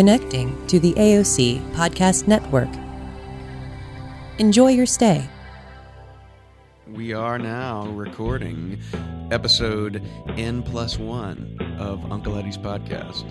[0.00, 2.70] Connecting to the AOC Podcast Network.
[4.38, 5.28] Enjoy your stay.
[6.88, 8.80] We are now recording
[9.30, 10.02] episode
[10.38, 13.24] N plus one of Uncle Eddie's podcast.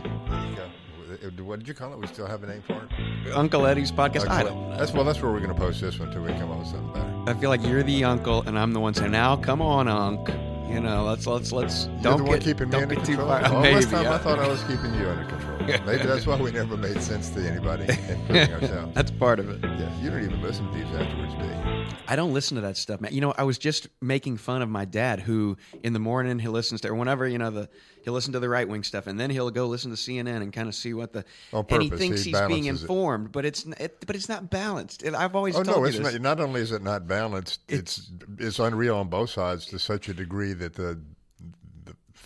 [1.44, 1.98] What did you call it?
[1.98, 3.34] We still have a name for it?
[3.34, 4.30] Uncle Eddie's podcast.
[4.30, 4.78] I Uncle- don't know.
[4.78, 5.04] That's well.
[5.06, 7.36] That's where we're going to post this one until we come up with something better.
[7.36, 10.30] I feel like you're the uncle, and I'm the one saying, "Now, come on, Unc."
[10.70, 13.06] You know, let's let's let's You're don't the get one keeping me don't under get
[13.06, 13.28] too control.
[13.40, 13.54] far.
[13.54, 14.14] All Maybe, this time yeah.
[14.16, 15.58] I thought I was keeping you under control.
[15.86, 18.96] Maybe that's why we never made sense to anybody, including ourselves.
[18.96, 19.60] That's part of it.
[19.64, 21.86] Yeah, you don't even listen to these afterwards, do you?
[22.08, 23.14] I don't listen to that stuff, man.
[23.14, 26.48] You know, I was just making fun of my dad, who in the morning he
[26.48, 27.70] listens to, or whenever you know the
[28.04, 30.52] he'll listen to the right wing stuff, and then he'll go listen to CNN and
[30.54, 32.86] kind of see what the On and he thinks he he's being balances it.
[32.86, 35.04] informed, but it's it, but it's not balanced.
[35.06, 36.22] I've always Oh told no, you it's not.
[36.22, 40.14] Not only is it not balanced, it's it's unreal on both sides to such a
[40.14, 41.00] degree that the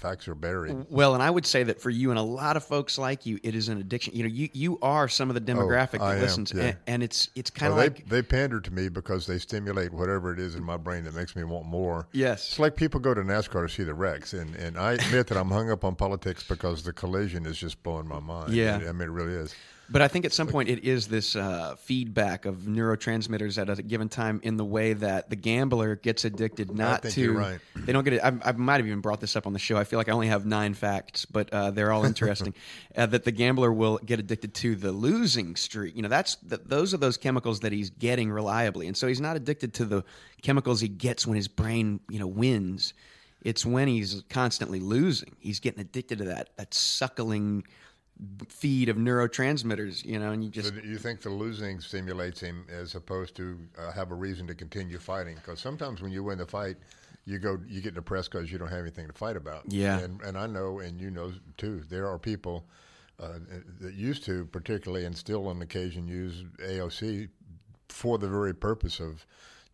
[0.03, 0.85] facts are buried.
[0.89, 3.39] Well, and I would say that for you and a lot of folks like you,
[3.41, 4.13] it is an addiction.
[4.13, 6.63] You know, you you are some of the demographic Oh, that am, listens, yeah.
[6.63, 9.93] and, and it's it's kind of they like they pander to me because they stimulate
[9.93, 12.07] whatever it is in my brain that makes me want more.
[12.11, 12.49] Yes.
[12.49, 15.37] it's like people go to NASCAR to see the wrecks, and, and I admit that
[15.37, 18.53] I'm hung up on politics because the collision is just blowing my mind.
[18.53, 18.75] Yeah.
[18.87, 19.55] I mean it really is.
[19.89, 23.81] But I think at some point it is this uh, feedback of neurotransmitters at a
[23.83, 27.21] given time in the way that the gambler gets addicted not think to.
[27.21, 27.59] you're right.
[27.85, 28.21] They don't get it.
[28.23, 29.77] I, I might have even brought this up on the show.
[29.77, 32.53] I feel like I only have nine facts, but uh, they're all interesting.
[32.95, 35.95] uh, that the gambler will get addicted to the losing streak.
[35.95, 39.21] You know, that's the, those are those chemicals that he's getting reliably, and so he's
[39.21, 40.03] not addicted to the
[40.41, 42.93] chemicals he gets when his brain, you know, wins.
[43.41, 45.35] It's when he's constantly losing.
[45.39, 47.65] He's getting addicted to that that suckling
[48.47, 52.65] feed of neurotransmitters, you know, and you just do you think the losing stimulates him
[52.69, 55.35] as opposed to uh, have a reason to continue fighting?
[55.35, 56.77] Because sometimes when you win the fight,
[57.25, 59.63] you go you get depressed because you don't have anything to fight about.
[59.67, 59.99] Yeah.
[59.99, 62.65] and and I know, and you know too, there are people
[63.19, 63.39] uh,
[63.81, 67.29] that used to, particularly, and still on occasion use AOC
[67.89, 69.25] for the very purpose of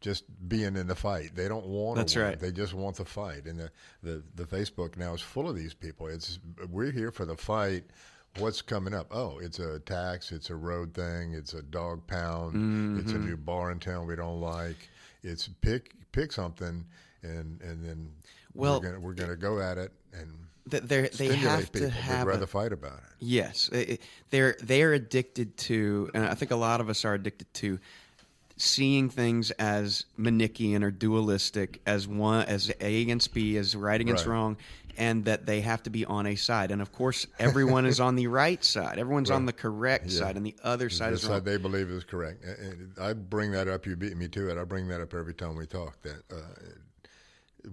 [0.01, 1.31] just being in the fight.
[1.35, 1.97] They don't want.
[1.97, 2.39] That's right.
[2.39, 3.71] They just want the fight, and the,
[4.03, 6.07] the the Facebook now is full of these people.
[6.07, 6.39] It's
[6.69, 7.83] we're here for the fight.
[8.37, 9.07] What's coming up?
[9.11, 10.31] Oh, it's a tax.
[10.31, 11.33] It's a road thing.
[11.33, 12.99] It's a dog pound.
[12.99, 13.25] It's a Mm-hmm.
[13.25, 14.87] new bar in town we don't like.
[15.23, 16.85] It's pick pick something,
[17.23, 18.11] and and then
[18.53, 20.33] Well- we're gonna, we're gonna go at it and
[20.65, 21.87] they stimulate have people.
[21.87, 23.03] to have They'd a- rather fight about it.
[23.19, 23.69] Yes,
[24.29, 27.79] they're they're addicted to, and I think a lot of us are addicted to
[28.57, 34.25] seeing things as Manichean or dualistic, as one as A against B, as right against
[34.25, 34.33] Right.
[34.33, 34.57] wrong,
[34.97, 36.69] and that they have to be on a side.
[36.71, 38.99] And of course, everyone is on the right side.
[38.99, 41.43] Everyone's on the correct side, and the other side the is side wrong.
[41.45, 42.43] they believe is correct.
[42.43, 43.85] And I bring that up.
[43.87, 44.57] You beat me to it.
[44.57, 46.01] I bring that up every time we talk.
[46.01, 46.41] That uh,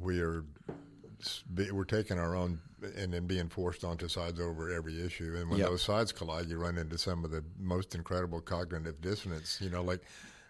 [0.00, 0.44] we are
[1.72, 2.60] we're taking our own
[2.96, 5.34] and then being forced onto sides over every issue.
[5.38, 5.68] And when Yep.
[5.70, 9.58] those sides collide, you run into some of the most incredible cognitive dissonance.
[9.60, 10.00] You know, like.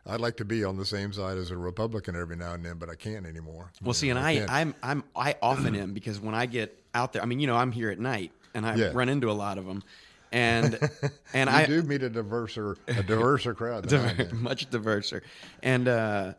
[0.08, 2.78] I'd like to be on the same side as a Republican every now and then,
[2.78, 3.72] but I can't anymore.
[3.82, 4.50] Well, see, and I I, can't.
[4.52, 7.56] I'm, I'm, I often am because when I get out there, I mean, you know,
[7.56, 8.92] I'm here at night and I Yeah.
[8.92, 9.82] run into a lot of them,
[10.30, 10.78] and
[11.34, 13.88] and you I do meet a diverser, a diverser crowd.
[13.88, 14.28] do.
[14.36, 15.22] much diverser,
[15.60, 16.34] and uh,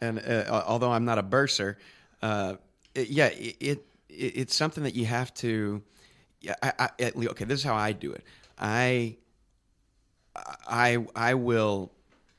[0.00, 1.78] and uh, although I'm not a burser,
[2.22, 2.54] uh,
[2.94, 5.82] it, yeah, it, it it's something that you have to.
[6.40, 8.24] Yeah, I, I, okay, this is how I do it.
[8.58, 9.16] I
[10.66, 11.92] I I will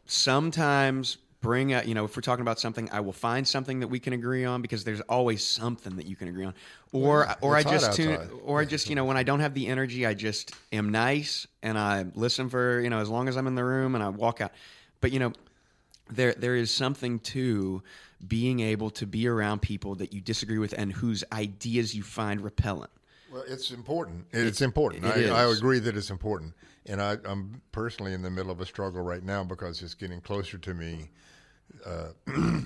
[0.05, 3.87] sometimes bring up, you know, if we're talking about something, I will find something that
[3.87, 6.53] we can agree on because there's always something that you can agree on.
[6.91, 8.29] Or or I just tune outside.
[8.43, 11.45] or I just, you know, when I don't have the energy, I just am nice
[11.61, 14.09] and I listen for, you know, as long as I'm in the room and I
[14.09, 14.53] walk out.
[15.01, 15.33] But you know,
[16.09, 17.83] there there is something to
[18.27, 22.41] being able to be around people that you disagree with and whose ideas you find
[22.41, 22.91] repellent.
[23.31, 24.27] Well, it's important.
[24.31, 25.05] It's important.
[25.05, 26.53] it I, I agree that it's important,
[26.85, 30.21] and I, I'm personally in the middle of a struggle right now because it's getting
[30.21, 31.09] closer to me.
[31.83, 32.09] Uh,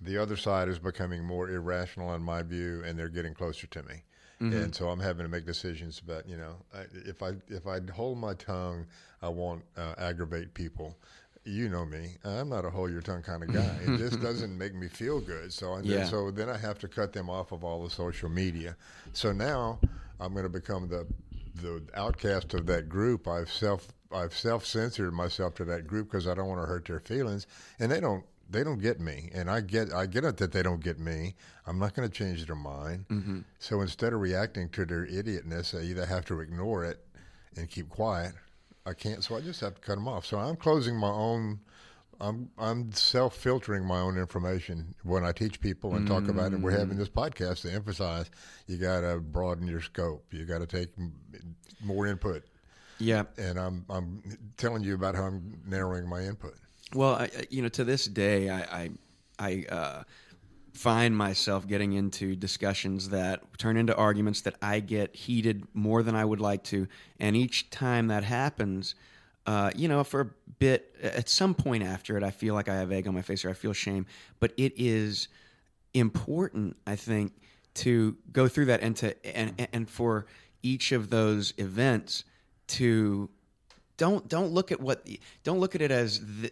[0.00, 3.82] the other side is becoming more irrational in my view, and they're getting closer to
[3.82, 4.04] me.
[4.40, 4.56] Mm-hmm.
[4.56, 7.80] And so I'm having to make decisions about, you know, I, if I if I
[7.92, 8.86] hold my tongue,
[9.22, 10.96] I won't uh, aggravate people.
[11.44, 13.76] You know me; I'm not a hold your tongue kind of guy.
[13.86, 15.52] it just doesn't make me feel good.
[15.52, 16.04] So Yeah.
[16.06, 18.76] so then I have to cut them off of all the social media.
[19.12, 19.78] So now
[20.20, 21.06] I'm going to become the
[21.56, 23.28] the outcast of that group.
[23.28, 26.86] I've self I've self censored myself to that group because I don't want to hurt
[26.86, 27.46] their feelings,
[27.78, 30.62] and they don't they don't get me, and I get I get it that they
[30.62, 31.34] don't get me.
[31.66, 33.06] I'm not going to change their mind.
[33.08, 33.40] Mm-hmm.
[33.58, 37.04] So instead of reacting to their idiotness, I either have to ignore it
[37.56, 38.32] and keep quiet.
[38.86, 40.26] I can't, so I just have to cut them off.
[40.26, 41.60] So I'm closing my own.
[42.20, 46.60] I'm I'm self filtering my own information when I teach people and talk about it.
[46.60, 48.30] We're having this podcast to emphasize
[48.68, 50.24] you got to broaden your scope.
[50.30, 51.12] You got to take m-
[51.82, 52.44] more input.
[52.98, 53.24] Yeah.
[53.36, 54.22] and I'm I'm
[54.56, 56.54] telling you about how I'm narrowing my input.
[56.94, 58.90] Well, I, I- you know, to this day, I I,
[59.40, 60.02] I uh,
[60.74, 66.16] find myself getting into discussions that turn into arguments that I get heated more than
[66.16, 66.88] I would like to,
[67.18, 68.94] and each time that happens.
[69.46, 72.76] Uh, you know, for a bit, at some point after it, I feel like I
[72.76, 74.06] have egg on my face or I feel shame.
[74.40, 75.28] But it is
[75.92, 77.32] important, I think,
[77.74, 80.26] to go through that and to and and for
[80.62, 82.24] each of those events
[82.66, 83.28] to
[83.96, 85.06] don't don't look at what
[85.42, 86.50] don't look at it as the,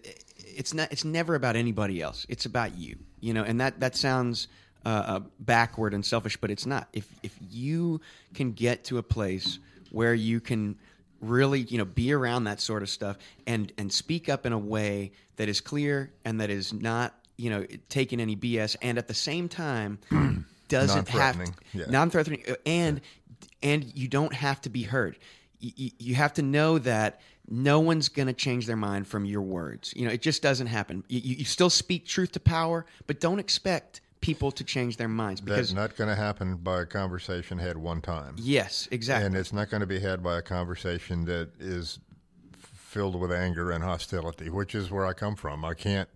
[0.57, 2.27] it's not it's never about anybody else.
[2.29, 4.49] It's about you you know and that that sounds
[4.85, 6.89] uh, uh, backward and selfish but it's not.
[6.93, 8.01] If if you
[8.35, 9.59] can get to a place
[9.91, 10.77] where you can
[11.21, 13.17] really you know be around that sort of stuff
[13.47, 17.51] and and speak up in a way that is clear and that is not you
[17.51, 19.99] know taking any BS and at the same time
[20.69, 21.85] doesn't have Non-threatening, yeah.
[21.89, 23.01] non-threatening uh, and
[23.63, 25.17] and you don't have to be heard
[25.63, 29.43] you, you have to know that no one's going to change their mind from your
[29.43, 32.87] words you know it just doesn't happen you, you you still speak truth to power
[33.07, 36.83] but don't expect people to change their minds because That's not going to happen by
[36.83, 38.37] a conversation had one time.
[38.39, 41.99] yes exactly And it's not going to be had by a conversation that is
[42.93, 45.65] filled with anger and hostility, which is where I come from.
[45.65, 46.09] I can't.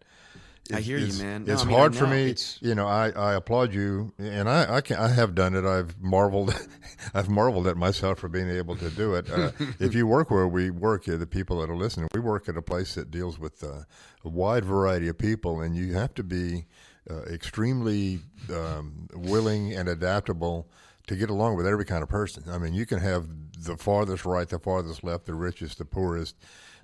[0.72, 1.44] I hear you, man.
[1.44, 2.30] No, It's I mean, hard for me.
[2.30, 5.64] It's- You know, I, I applaud you, and I I, can, I have done it.
[5.64, 6.54] I've marveled,
[7.14, 9.30] I've marveled at myself for being able to do it.
[9.30, 12.48] Uh, if you work where we work, uh, the people that are listening, we work
[12.48, 13.82] at a place that deals with uh,
[14.24, 16.66] a wide variety of people, and you have to be
[17.10, 18.20] uh, extremely
[18.52, 20.68] um, willing and adaptable
[21.06, 22.42] to get along with every kind of person.
[22.50, 23.26] I mean, you can have
[23.60, 26.34] the farthest right, the farthest left, the richest, the poorest,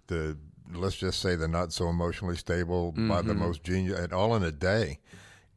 [0.06, 0.38] the
[0.76, 4.42] let's just say the not so emotionally stable, by the most genius, at all in
[4.42, 4.98] a day.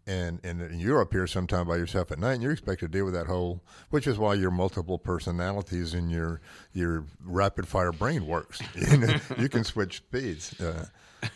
[0.07, 3.05] And and you're up here sometime by yourself at night, and you're expected to deal
[3.05, 6.41] with that whole, which is why your multiple personalities and your
[6.73, 8.61] your rapid fire brain works.
[8.75, 10.59] You know, you can switch speeds.
[10.61, 10.85] Uh,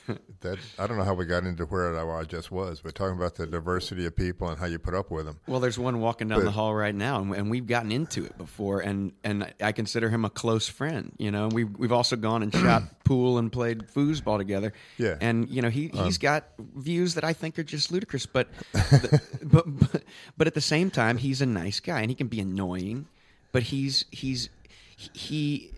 [0.41, 3.36] that I don't know how we got into where I just was, but talking about
[3.36, 5.39] the diversity of people and how you put up with them.
[5.47, 8.38] Well, there's one walking down the hall right now, and, and we've gotten into it
[8.38, 11.13] before, and and I consider him a close friend.
[11.18, 14.74] You know, we've we've also gone and shot pool and played foosball together.
[14.97, 15.12] Yeah.
[15.12, 16.45] Um, and you know he he's got
[16.75, 20.03] views that I think are just ludicrous, but, the, but but
[20.38, 23.07] but at the same time, he's a nice guy, and he can be annoying,
[23.51, 24.50] but he's he's
[24.95, 25.71] he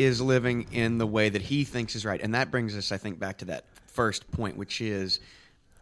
[0.00, 2.96] is living in the way that he thinks is right, and that brings us, I
[2.96, 5.20] think, back to that first point, which is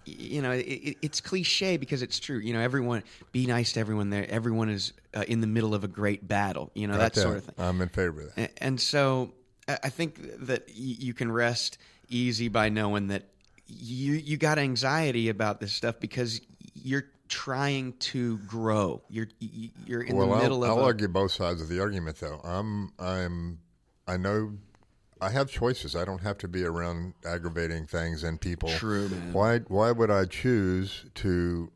[0.05, 2.39] you know, it, it, it's cliche because it's true.
[2.39, 4.27] You know, everyone be nice to everyone there.
[4.31, 6.71] Everyone is uh, in the middle of a great battle.
[6.75, 7.55] You know, Got that, sort of thing.
[7.59, 8.51] I'm in favor of that.
[8.51, 9.35] A- And so
[9.69, 10.75] I I think that y-
[11.07, 11.77] you can rest
[12.09, 13.25] easy by knowing that
[13.67, 16.41] you you got anxiety about this stuff because
[16.75, 19.03] you're trying to grow.
[19.11, 19.29] You're
[19.87, 22.19] you're in well, the middle I'll, of I'll a, argue both sides of the argument,
[22.19, 22.41] though.
[22.43, 23.59] I'm, I'm,
[24.09, 24.55] I know,
[25.21, 25.95] I have choices.
[25.95, 28.71] I don't have to be around aggravating things and people.
[28.71, 29.33] True, man.
[29.33, 31.71] Why, why would I choose to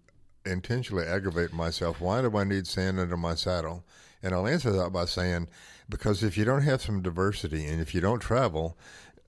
[0.47, 2.01] intentionally aggravate myself?
[2.01, 3.85] Why do I need sand under my saddle?
[4.23, 5.49] And I'll answer that by saying,
[5.89, 8.79] because if you don't have some diversity and if you don't travel,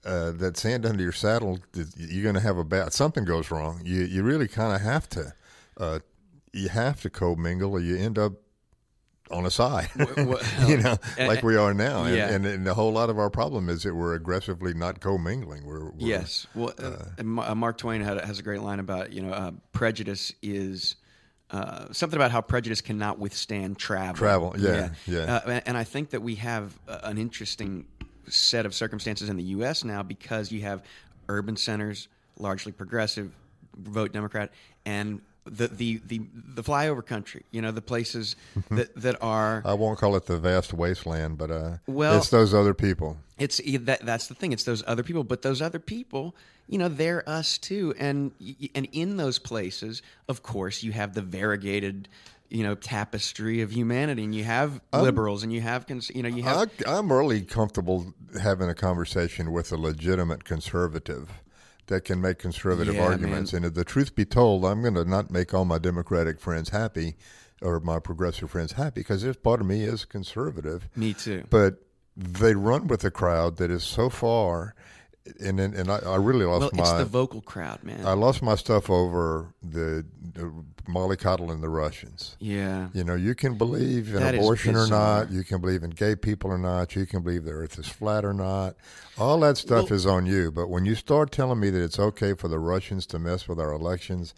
[0.04, 1.58] uh, that sand under your saddle,
[1.96, 2.92] you're going to have a bad.
[2.92, 3.80] Something goes wrong.
[3.84, 5.32] You you really kind of have to,
[5.78, 5.98] uh,
[6.52, 8.34] you have to commingle, or you end up
[9.34, 9.88] on a side.
[9.96, 12.04] well, you know, and- like we are now.
[12.04, 12.30] And, yeah.
[12.30, 15.66] and, and a whole lot of our problem is that we're aggressively not commingling.
[15.66, 16.46] We're, we're Yes.
[16.54, 20.32] Well, uh, uh, Mark Twain had, has a great line about you know uh, prejudice
[20.42, 20.96] is
[21.50, 24.14] uh, something about how prejudice cannot withstand travel.
[24.14, 25.18] Travel, yeah, yeah.
[25.44, 27.86] Uh, and- and I think that we have uh, an interesting
[28.28, 29.84] set of circumstances in the U.S.
[29.84, 30.82] now because you have
[31.28, 33.32] urban centers, largely progressive,
[33.76, 34.50] vote Democrat,
[34.86, 36.20] and the the the,
[36.54, 37.42] the flyover country.
[37.50, 38.36] You know, the places
[38.70, 42.54] that that are I won't call it the vast wasteland, but uh, Well- it's those
[42.54, 43.16] other people.
[43.38, 46.34] it's that that's the thing it's those other people but those other people
[46.68, 48.30] you know they're us too and
[48.76, 52.08] and in those places of course you have the variegated
[52.48, 56.28] you know tapestry of humanity and you have liberals and you have cons- you know
[56.28, 61.28] you have I, I'm really comfortable having a conversation with a legitimate conservative
[61.86, 63.52] that can make conservative Yeah, arguments.
[63.52, 63.58] man.
[63.64, 66.70] And if the truth be told, I'm going to not make all my Democratic friends
[66.70, 67.16] happy
[67.62, 70.88] or my progressive friends happy because there's part of me is conservative.
[70.96, 71.78] me too But
[72.16, 74.74] they run with a crowd that is so far.
[75.40, 78.12] And and, and I, I really lost well my it's the vocal crowd man I
[78.12, 80.04] lost my stuff over the,
[80.34, 80.52] the
[80.86, 82.36] mollycoddle and the Russians.
[82.40, 85.30] yeah You know, you can believe in That abortion or not.
[85.30, 86.94] You can believe in gay people or not.
[86.94, 88.76] You can believe the earth is flat or not.
[89.16, 90.50] All that stuff is on you.
[90.50, 93.58] But when you start telling me that it's okay for the Russians to mess with
[93.58, 94.34] our elections,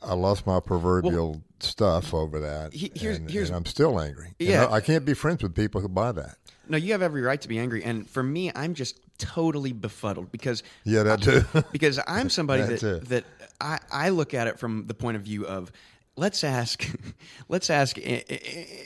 [0.00, 2.72] I- lost my proverbial stuff over that.
[2.72, 4.34] He- here's- and, here's- and I'm still angry.
[4.38, 4.66] Yeah.
[4.66, 6.36] I, I can't be friends with people who buy that.
[6.68, 10.30] No, you have every right to be angry, and for me, I'm just totally befuddled
[10.32, 11.44] because Yeah, that too.
[11.72, 13.24] because I'm somebody That's that that
[13.60, 15.72] I, I look at it from the point of view of
[16.16, 16.86] let's ask
[17.48, 17.98] let's ask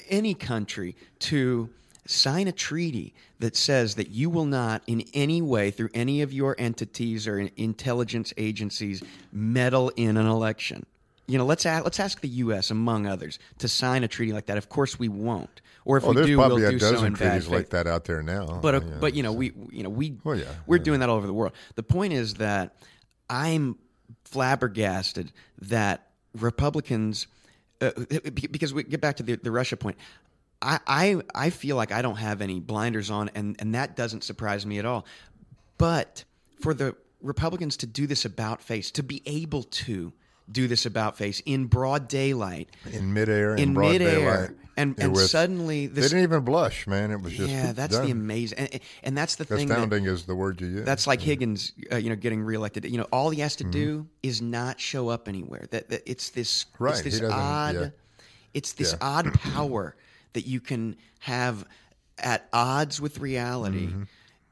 [0.09, 1.71] any country to
[2.07, 6.33] sign a treaty that says that you will not in any way through any of
[6.33, 10.87] your entities or intelligence agencies meddle in an election.
[11.27, 12.71] You know, let's ask, let's ask the U.S.
[12.71, 14.57] among others to sign a treaty like that.
[14.57, 15.61] Of course, we won't.
[15.89, 17.71] Or if Oh, we there's do, probably we'll a do so dozen in bad like
[17.71, 18.61] that out there now.
[18.61, 18.97] But uh, Yeah.
[19.01, 20.83] but you know we you know we Well, yeah, we're yeah.
[20.83, 21.55] doing that all over the world.
[21.77, 22.77] The point is that
[23.31, 23.79] I'm
[24.25, 27.27] flabbergasted that Republicans
[27.81, 27.91] uh,
[28.51, 29.97] because we get back to the, the Russia point.
[30.61, 34.25] I, I I feel like I don't have any blinders on, and and that doesn't
[34.25, 35.07] surprise me at all.
[35.79, 36.25] But
[36.61, 40.13] for the Republicans to do this about face, to be able to
[40.51, 44.95] do this about face in broad daylight, in midair, in, in broad midair, daylight, and
[44.99, 47.11] and was- suddenly they didn't even blush, man.
[47.11, 48.07] It was just yeah, that's done.
[48.07, 49.69] the amazing, and, and that's the thing.
[49.69, 50.85] That, astounding is the word you use.
[50.85, 52.85] that's like Higgins, uh, you know, getting reelected.
[52.85, 54.07] You know, all he has to do Mm-hmm.
[54.23, 55.67] is not show up anywhere.
[55.71, 57.89] That, that it's this, Right, it's this odd, yeah.
[58.55, 58.99] it's this Yeah.
[59.01, 59.97] odd power
[60.33, 61.65] that you can have
[62.19, 63.87] at odds with reality.
[63.89, 64.03] Mm-hmm.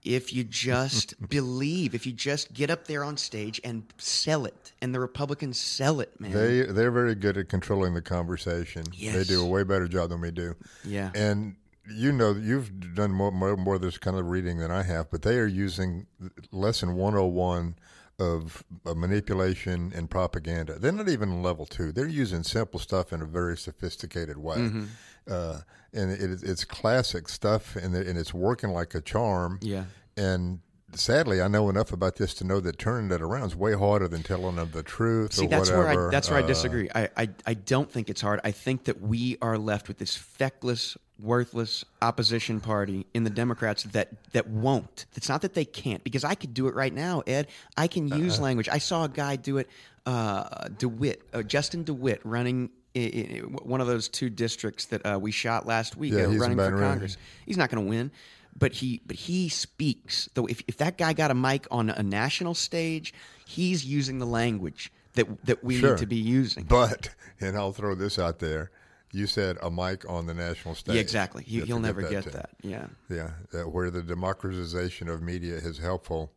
[0.05, 4.65] If you just believe, if you just get up there on stage and sell it,
[4.83, 6.33] and the Republicans sell it, man.
[6.33, 8.85] They they're very good at controlling the conversation.
[8.99, 10.54] They do a way better job than we do.
[10.85, 11.11] Yeah.
[11.14, 11.56] And
[11.88, 15.11] you know you've done more, more more of this kind of reading than I have,
[15.11, 16.06] but they are using
[16.52, 17.76] lesson 101
[18.18, 20.78] of, of manipulation and propaganda.
[20.78, 21.92] They're not even level 2.
[21.92, 24.56] They're using simple stuff in a very sophisticated way.
[24.56, 24.85] Mm-hmm.
[25.30, 25.61] Uh,
[25.92, 29.59] and it, it's classic stuff and, it, and it's working like a charm.
[29.61, 29.85] Yeah.
[30.16, 30.61] And
[30.99, 34.09] sadly, I know enough about this to know that turning it around is way harder
[34.09, 35.97] than telling them the truth See, or that's whatever.
[35.99, 36.88] where I that's where I Uh, disagree.
[36.95, 38.41] I, I I don't think it's hard.
[38.45, 43.85] I think that we are left with this feckless, worthless opposition party in the Democrats
[43.85, 45.07] that that won't.
[45.15, 47.49] It's not that they can't, because I could do it right now, Ed.
[47.76, 48.69] I can use language.
[48.69, 49.69] I saw a guy do it.
[50.05, 52.71] Uh, DeWitt, uh, Justin DeWitt, running.
[52.95, 56.31] i- i- One of those two districts that uh, we shot last week, Yeah, uh,
[56.35, 56.71] running for.
[56.79, 57.17] Congress.
[57.45, 58.11] He's not going to win,
[58.58, 60.28] but he but he speaks.
[60.34, 63.12] Though if if that guy got a mic on a national stage,
[63.46, 65.90] he's using the language that that we Sure.
[65.90, 66.64] need to be using.
[66.64, 67.10] But,
[67.40, 68.70] and I'll throw this out there.
[69.12, 70.94] You said a mic on the national stage.
[70.96, 71.42] yeah, exactly.
[71.44, 72.50] He, he'll never get that.
[72.62, 72.86] Yeah.
[73.08, 76.32] Yeah, that where the democratization of media is helpful,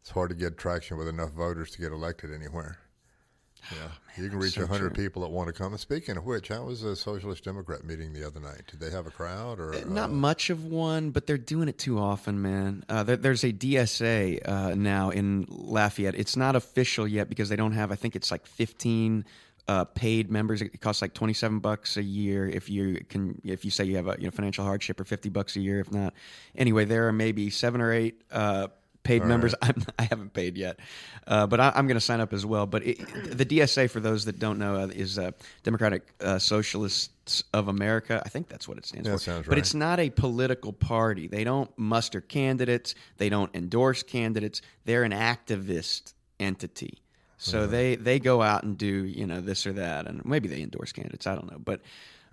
[0.00, 2.78] it's hard to get traction with enough voters to get elected anywhere.
[3.72, 5.04] Yeah, you can reach a so hundred true.
[5.04, 5.72] people that want to come.
[5.72, 8.62] And speaking of which, how was the Socialist Democrat meeting the other night?
[8.66, 11.78] Did they have a crowd or Not uh, much of one, but they're doing it
[11.78, 12.84] too often, man.
[12.88, 16.14] Uh, there, there's a DSA uh, now in Lafayette.
[16.14, 17.90] It's not official yet because they don't have.
[17.90, 19.24] I think it's like 15
[19.66, 20.62] uh, paid members.
[20.62, 23.40] It costs like 27 bucks a year if you can.
[23.44, 25.80] If you say you have a you know financial hardship, or 50 bucks a year
[25.80, 26.14] if not.
[26.54, 28.22] Anyway, there are maybe seven or eight.
[28.30, 28.68] Uh,
[29.04, 30.80] Paid members, I'm, I haven't paid yet,
[31.26, 32.66] uh, but I, I'm going to sign up as well.
[32.66, 32.98] But it,
[33.36, 35.30] the DSA, for those that don't know, uh, is uh,
[35.62, 38.22] Democratic uh, Socialists of America.
[38.24, 39.18] I think that's what it stands Yeah, for.
[39.20, 41.26] sounds But it's not a political party.
[41.28, 42.94] They don't muster candidates.
[43.18, 44.62] They don't endorse candidates.
[44.86, 46.98] They're an activist entity.
[47.36, 50.62] So they they go out and do you know this or that, and maybe they
[50.62, 51.26] endorse candidates.
[51.26, 51.82] I don't know, but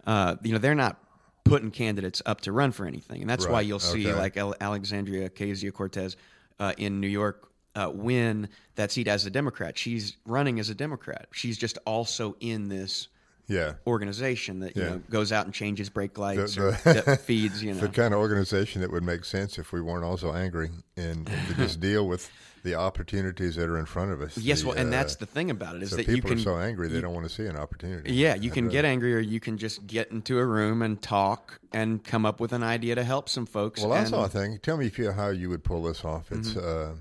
[0.08, 1.04] uh, you know they're not
[1.44, 4.14] putting candidates up to run for anything, and that's why you'll see Okay.
[4.18, 6.16] like Alexandria Ocasio Cortez
[6.60, 7.48] uh, in New York.
[7.74, 9.78] Uh, win that seat as a Democrat.
[9.78, 11.28] She's running as a Democrat.
[11.32, 13.08] She's just also in this
[13.48, 14.90] yeah, organization that you Yeah.
[14.90, 17.88] know goes out and changes brake lights The- or the- that feeds you know the
[17.88, 22.06] kind of organization that would make sense if we weren't also angry and just deal
[22.10, 22.30] with
[22.64, 24.38] the opportunities that are in front of us.
[24.38, 26.36] Yes, The, well, and uh, that's the thing about it is so that people you
[26.36, 26.40] can.
[26.40, 28.14] are so angry they don't want to see an opportunity.
[28.14, 31.02] yeah, you can uh, get angry, or you can just get into a room and
[31.02, 33.82] talk and come up with an idea to help some folks.
[33.82, 34.60] Well, I and, saw a thing.
[34.62, 36.32] Tell me if you, how you would pull this off.
[36.32, 36.92] It's Mm-hmm.
[36.92, 36.96] uh,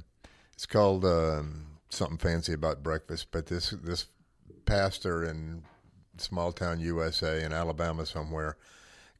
[0.55, 4.07] it's called um, something fancy about breakfast, but this this
[4.67, 5.63] pastor in
[6.19, 8.57] small town USA in Alabama somewhere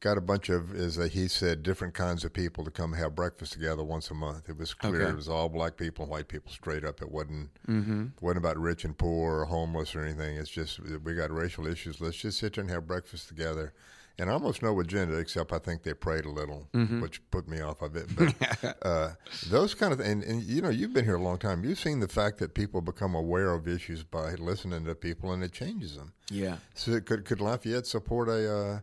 [0.01, 3.53] got a bunch of, as he said, different kinds of people to come have breakfast
[3.53, 4.49] together once a month.
[4.49, 5.11] It was clear Okay.
[5.11, 7.01] it was all black people and white people straight up.
[7.01, 8.07] It wasn't Mm-hmm.
[8.19, 10.35] wasn't about rich and poor or homeless or anything.
[10.37, 12.01] It's just we got racial issues.
[12.01, 13.73] Let's just sit there and have breakfast together.
[14.19, 17.01] And almost no agenda, except I think they prayed a little, Mm-hmm.
[17.01, 18.07] which put me off of it.
[18.15, 19.09] But uh,
[19.49, 21.63] those kind of and, and you know you've been here a long time.
[21.63, 25.43] You've seen the fact that people become aware of issues by listening to people, and
[25.43, 26.13] it changes them.
[26.29, 28.79] yeah, So could could Lafayette support a uh,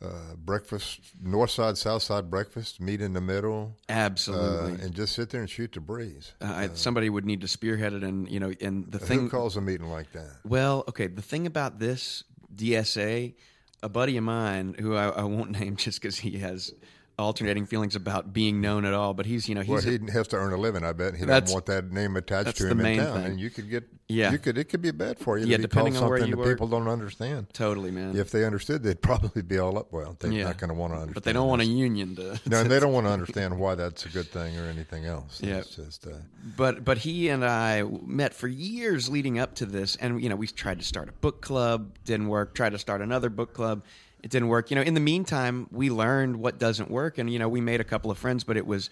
[0.00, 4.84] uh, breakfast, north side, south side breakfast, meet in the middle, uh, absolutely.
[4.84, 6.32] and just sit there and shoot the breeze?
[6.40, 9.20] uh, I, somebody would need to spearhead it, and you know, and the thing.
[9.20, 10.30] Who calls a meeting like that?
[10.44, 11.08] Well, okay.
[11.08, 12.24] The thing about this
[12.54, 13.34] DSA,
[13.82, 16.72] a buddy of mine who I, I won't name just because he has
[17.18, 19.14] alternating feelings about being known at all.
[19.14, 20.84] But he's, you know, he's Well, he has to earn a living.
[20.84, 23.24] I bet he doesn't want that name attached to him in town, thing.
[23.32, 24.30] and you could get Yeah.
[24.32, 25.46] You could it could be bad for you.
[25.46, 26.48] Yeah, depending on where you that work.
[26.48, 27.48] people don't understand.
[27.52, 28.16] totally man.
[28.16, 29.92] If they understood, they'd probably be all up.
[29.92, 31.14] Well, they're yeah, not going to want to understand.
[31.14, 32.40] but they don't want a union to.
[32.46, 35.40] No, and they don't want to understand why that's a good thing or anything else.
[35.42, 35.58] Yeah.
[35.58, 36.10] It's just, uh,
[36.56, 40.36] But but he and I met for years leading up to this, and you know
[40.36, 42.54] we tried to start a book club, didn't work.
[42.54, 43.82] Tried to start another book club,
[44.22, 44.70] it didn't work.
[44.70, 47.80] You know, in the meantime, we learned what doesn't work, and you know we made
[47.80, 48.90] a couple of friends, but it was.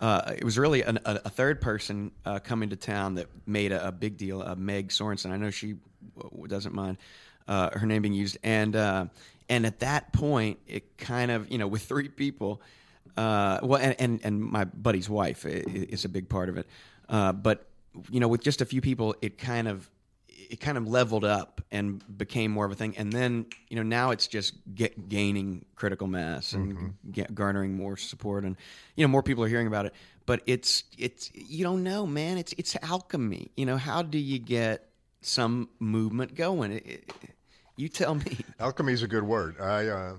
[0.00, 3.72] Uh, it was really an, a, a third person uh, coming to town that made
[3.72, 4.40] a, a big deal.
[4.40, 5.74] Uh, Meg Sorensen, I know she
[6.16, 6.98] w- doesn't mind
[7.48, 9.06] uh, her name being used, and uh,
[9.48, 12.62] and at that point, it kind of you know with three people,
[13.16, 16.68] uh, well, and, and and my buddy's wife is a big part of it.
[17.08, 17.66] But
[18.08, 19.90] you know, with just a few people, it kind of
[20.50, 22.96] it kind of leveled up and became more of a thing.
[22.96, 27.96] And then you know now it's just get, gaining critical mass and get, garnering more
[27.96, 28.56] support, and
[28.96, 29.94] you know more people are hearing about it.
[30.26, 32.38] But it's it's you don't know, man.
[32.38, 33.50] It's it's alchemy.
[33.56, 34.88] You know how do you get
[35.20, 36.72] some movement going?
[36.72, 37.12] It, it,
[37.76, 38.38] you tell me.
[38.60, 39.60] alchemy is a good word.
[39.60, 40.16] I uh,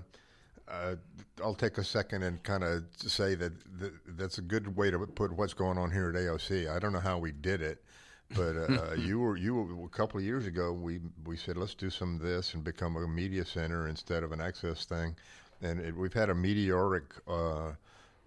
[0.68, 0.96] uh,
[1.42, 4.98] I'll take a second and kind of say that th- that's a good way to
[4.98, 6.70] put what's going on here at AOC.
[6.70, 7.82] I don't know how we did it.
[8.34, 10.72] But uh, you were you were, a couple of years ago.
[10.72, 14.32] We we said let's do some of this and become a media center instead of
[14.32, 15.16] an access thing,
[15.62, 17.72] and it, we've had a meteoric uh,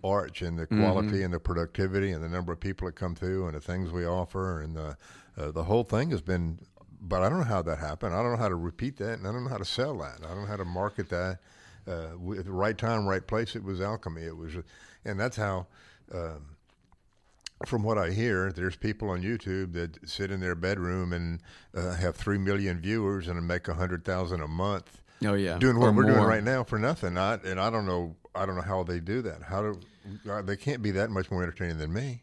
[0.03, 3.45] arch in the quality and the productivity and the number of people that come through
[3.45, 4.98] and the things we offer and the
[5.38, 6.60] uh, the whole thing has been.
[7.05, 8.15] But I don't know how that happened.
[8.15, 10.19] I don't know how to repeat that, and I don't know how to sell that.
[10.24, 11.39] I don't know how to market that.
[11.86, 13.57] Uh, with the right time, right place.
[13.57, 14.24] It was alchemy.
[14.24, 14.53] It was,
[15.03, 15.67] and that's how.
[16.13, 16.55] Um,
[17.65, 21.39] from what I hear, there's people on YouTube that sit in their bedroom and
[21.75, 25.01] uh, have three million viewers and make a hundred thousand a month.
[25.25, 27.17] Oh yeah, doing Or what we're doing right now for nothing.
[27.17, 28.15] I, and I don't know.
[28.36, 29.43] I don't know how they do that.
[29.43, 29.79] How do
[30.29, 32.22] uh, they can't be that much more entertaining than me?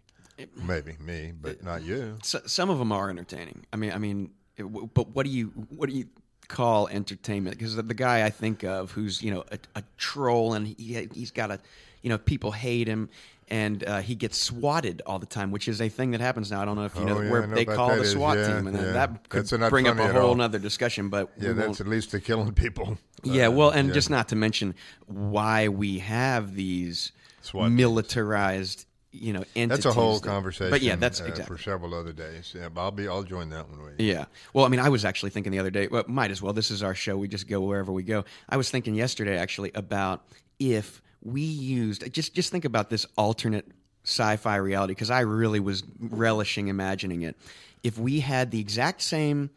[0.56, 2.18] Maybe me, but not you.
[2.23, 3.66] So, some of them are entertaining.
[3.73, 6.07] I mean, I mean, it, but what do you what do you
[6.48, 7.59] call entertainment?
[7.59, 11.09] Because the, the guy I think of, who's you know a, a troll, and he
[11.14, 11.59] he's got a,
[12.03, 13.11] you know, people hate him,
[13.50, 16.62] and uh, he gets swatted all the time, which is a thing that happens now.
[16.62, 18.38] I don't know if you know Oh, yeah, where know they call the is, SWAT
[18.38, 18.92] yeah, team, and yeah.
[18.92, 20.34] that could bring up a whole all.
[20.34, 21.08] nother discussion.
[21.08, 22.98] But Yeah, that's at least the killing people.
[23.24, 24.74] yeah, Uh, well, and just not to mention
[25.06, 29.84] why we have these SWAT militarized, you know, entities.
[29.84, 30.70] That's a whole that- conversation.
[30.70, 32.54] But yeah, that's uh, exactly for several other days.
[32.56, 33.08] Yeah, but I'll be.
[33.08, 34.06] I'll join that one with you.
[34.06, 34.26] Yeah.
[34.54, 36.52] Well, I mean, I was actually thinking the other day, well, might as well.
[36.52, 37.16] This is our show.
[37.16, 38.24] We just go wherever we go.
[38.48, 40.24] I was thinking yesterday, actually, about
[40.60, 43.66] if we used, just, just think about this alternate
[44.04, 47.37] sci fi reality, because I really was relishing imagining it.
[47.83, 49.50] If we had the exact same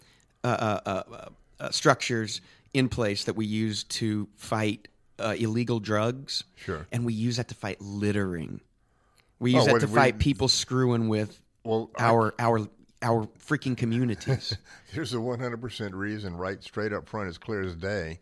[0.44, 2.42] uh, uh, uh, uh, structures
[2.74, 4.88] in place that we use to fight
[5.20, 6.86] uh, illegal drugs, Sure.
[6.92, 8.60] and we use that to fight littering.
[9.40, 12.68] We use Oh, that to we- fight people screwing with Well, I- our our
[13.02, 14.58] our freaking communities.
[14.92, 18.20] Here's a 100% reason, right straight up front, as clear as day,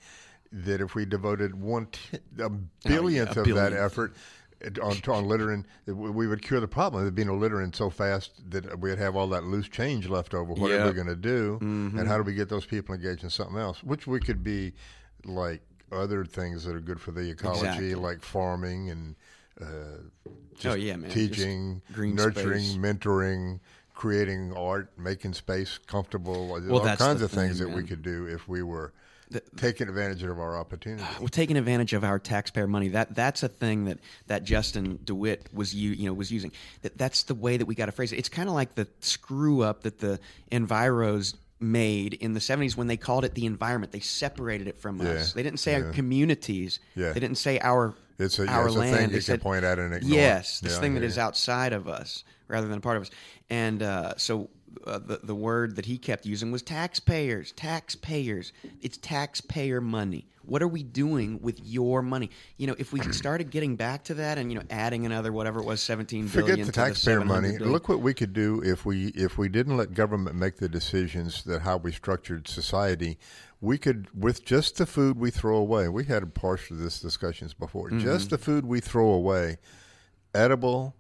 [0.51, 2.49] that if we devoted one t- a
[2.85, 4.13] billionth a of that effort
[4.81, 7.03] on, on littering, we would cure the problem.
[7.03, 10.53] There'd be no littering so fast that we'd have all that loose change left over.
[10.53, 11.59] What are we going to do?
[11.61, 11.97] Mm-hmm.
[11.97, 13.83] And how do we get those people engaged in something else?
[13.83, 14.73] Which we could be
[15.25, 15.61] like
[15.91, 17.95] other things that are good for the ecology, Exactly.
[17.95, 19.15] like farming and
[19.59, 20.29] uh,
[20.63, 21.09] Oh, yeah, man.
[21.09, 22.77] Teaching, nurturing, space.
[22.77, 23.59] mentoring,
[23.95, 26.59] creating art, making space comfortable.
[26.59, 28.93] There's all kinds of things thing, that we could do if we were
[29.57, 31.03] taking advantage of our opportunity.
[31.19, 35.47] Well, taking advantage of our taxpayer money that that's a thing that that Justin DeWitt
[35.53, 36.51] was you you know was using.
[36.81, 38.17] That that's the way that we got to phrase it.
[38.17, 40.19] It's kind of like the screw up that the
[40.51, 43.91] Enviros made in the 70s when they called it the environment.
[43.91, 45.33] They separated it from us.
[45.33, 46.79] They didn't say our communities.
[46.95, 47.11] Yeah.
[47.13, 49.11] They didn't say our It's a- yeah, our it's a thing land.
[49.11, 50.11] you They can point at and ignore.
[50.17, 53.11] Yes, this Yeah, thing that is outside of us rather than a part of us.
[53.51, 54.49] And uh, so
[54.85, 57.51] uh, the the word that he kept using was taxpayers.
[57.53, 58.53] Taxpayers.
[58.81, 60.25] It's taxpayer money.
[60.43, 62.29] What are we doing with your money?
[62.57, 65.59] You know, if we started getting back to that and you know adding another whatever
[65.59, 67.57] it was seventeen billion Forget the taxpayer 700 money.
[67.57, 67.71] billion.
[67.71, 71.43] Look what we could do if we if we didn't let government make the decisions
[71.43, 73.17] that how we structured society.
[73.63, 75.87] We could, with just the food we throw away.
[75.87, 77.89] We had parts of this discussions before.
[77.89, 77.99] Mm-hmm.
[77.99, 79.59] Just the food we throw away,
[80.33, 80.95] edible,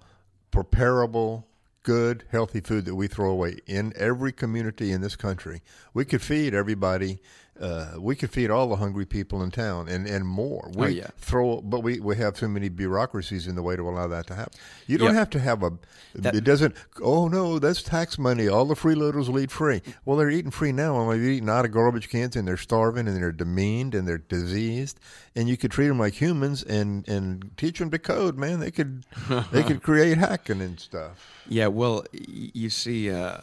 [0.51, 1.47] preparable,
[1.83, 5.61] good, healthy food that we throw away in every community in this country.
[5.93, 7.19] We could feed everybody
[7.61, 10.71] Uh, we could feed all the hungry people in town and, and more.
[10.75, 11.07] We Oh, yeah.
[11.17, 14.35] throw, but we, we have too many bureaucracies in the way to allow that to
[14.35, 14.53] happen.
[14.87, 15.15] You don't Yep.
[15.15, 15.71] have to have a.
[16.15, 16.73] That- it doesn't.
[17.03, 18.47] Oh no, that's tax money.
[18.47, 19.81] All the freeloaders will eat free.
[20.05, 23.07] Well, they're eating free now, and they're eating out of garbage cans, and they're starving,
[23.07, 24.99] and they're demeaned, and they're diseased.
[25.35, 28.37] And you could treat them like humans and and teach them to code.
[28.37, 29.03] Man, they could
[29.51, 31.27] they could create hacking and stuff.
[31.47, 33.37] Yeah, well, you see, uh,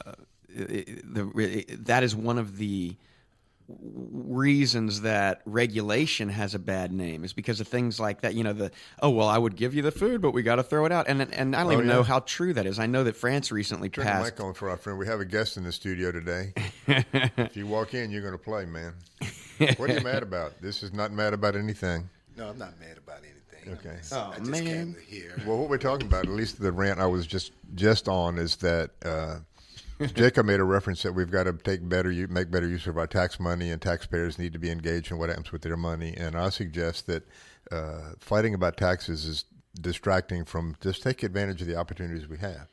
[0.49, 2.97] the that is one of the
[3.69, 8.35] reasons that regulation has a bad name is because of things like that.
[8.35, 8.71] You know, the
[9.03, 11.07] oh well, I would give you the food, but we got to throw it out,
[11.09, 11.95] and and I don't Oh, even yeah.
[11.95, 12.79] know how true that is.
[12.79, 14.37] I know that France recently Turn the passed.
[14.39, 14.99] mic on for our friend.
[14.99, 16.53] We have a guest in the studio today.
[16.87, 18.95] if you walk in, you're going to play, man.
[19.77, 20.63] What are you mad about?
[20.63, 22.09] This is not mad about anything.
[22.37, 23.73] No, I'm not mad about anything.
[23.73, 23.99] Okay.
[24.13, 24.65] I'm Oh, I just man.
[24.65, 25.47] came to.
[25.49, 28.55] Well, what we're talking about, at least the rant I was just just on, is
[28.57, 29.39] that uh,
[30.15, 33.07] Jacob made a reference that we've got to take better, make better use of our
[33.07, 36.15] tax money, and taxpayers need to be engaged in what happens with their money.
[36.17, 37.29] And I suggest that
[37.73, 39.45] uh, fighting about taxes is
[39.81, 42.69] distracting from just take advantage of the opportunities we have.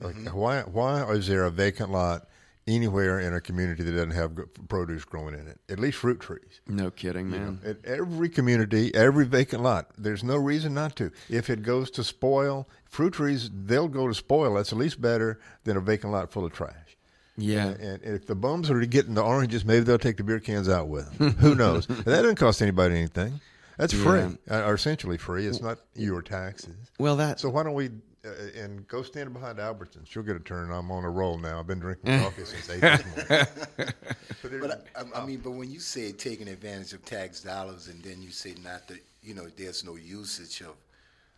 [0.00, 2.26] Like, why why is there a vacant lot
[2.66, 5.58] anywhere in a community that doesn't have produce growing in it?
[5.68, 6.60] At least fruit trees.
[6.66, 7.60] No kidding, man.
[7.64, 11.10] At every community, every vacant lot, there's no reason not to.
[11.28, 14.54] If it goes to spoil, fruit trees, they'll go to spoil.
[14.54, 16.96] That's at least better than a vacant lot full of trash.
[17.36, 17.68] Yeah.
[17.68, 20.68] And, and if the bums are getting the oranges, maybe they'll take the beer cans
[20.68, 21.32] out with them.
[21.38, 21.86] Who knows?
[21.86, 23.40] That doesn't cost anybody anything.
[23.78, 25.46] That's free, uh, or essentially free.
[25.46, 26.76] It's not your taxes.
[26.98, 27.88] Well, that So why don't we
[28.24, 28.28] uh,
[28.60, 30.02] and go stand behind Albertson.
[30.04, 30.70] She'll get a turn.
[30.70, 31.58] I'm on a roll now.
[31.60, 33.92] I've been drinking coffee since eight this morning.
[34.42, 37.88] But But I, I, I mean, but when you say taking advantage of tax dollars,
[37.88, 40.76] and then you say not that you know there's no usage of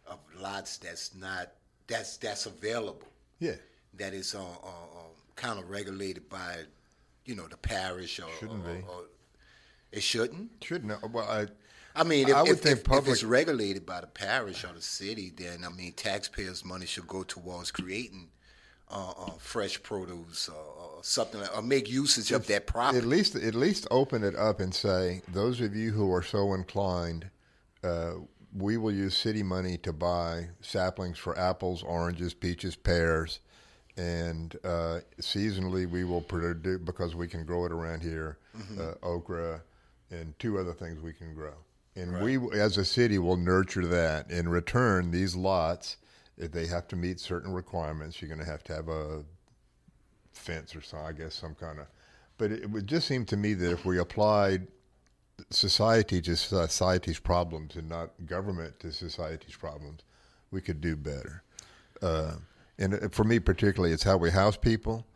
[0.07, 1.49] of lots that's not
[1.89, 3.09] that's that's available,
[3.41, 3.55] yeah.
[3.95, 6.59] that is uh, uh, uh, kind of regulated by
[7.25, 8.81] you know the parish or Shouldn't or, be.
[8.89, 9.05] or-
[9.91, 10.51] it shouldn't.
[10.63, 11.13] Shouldn't.
[11.13, 11.47] Well, I,
[11.95, 14.65] I mean, if, I would if, think if, public- if it's regulated by the parish
[14.65, 18.29] or the city, then I mean, taxpayers' money should go towards creating
[18.91, 22.99] uh, uh, fresh produce or, or something, like, or make usage of that property.
[22.99, 26.55] At least, at least open it up and say, those of you who are so
[26.55, 27.31] inclined,
[27.83, 28.13] uh,
[28.55, 33.41] we will use city money to buy saplings for apples, oranges, peaches, pears,
[33.97, 38.39] and uh, seasonally we will produce because we can grow it around here,
[38.79, 39.63] uh, okra,
[40.11, 41.55] and two other things we can grow.
[41.95, 44.31] And we, as a city, will nurture that.
[44.31, 45.99] In return, these lots,
[46.39, 49.25] if they have to meet certain requirements, you're going to have to have a
[50.33, 51.87] fence or some, I guess, some kind of.
[52.39, 54.67] But it would just seem to me that if we applied
[55.51, 60.01] society to society's problems and not government to society's problems,
[60.51, 61.43] we could do better.
[62.01, 62.37] Uh,
[62.79, 65.07] and for me, particularly, it's how we house people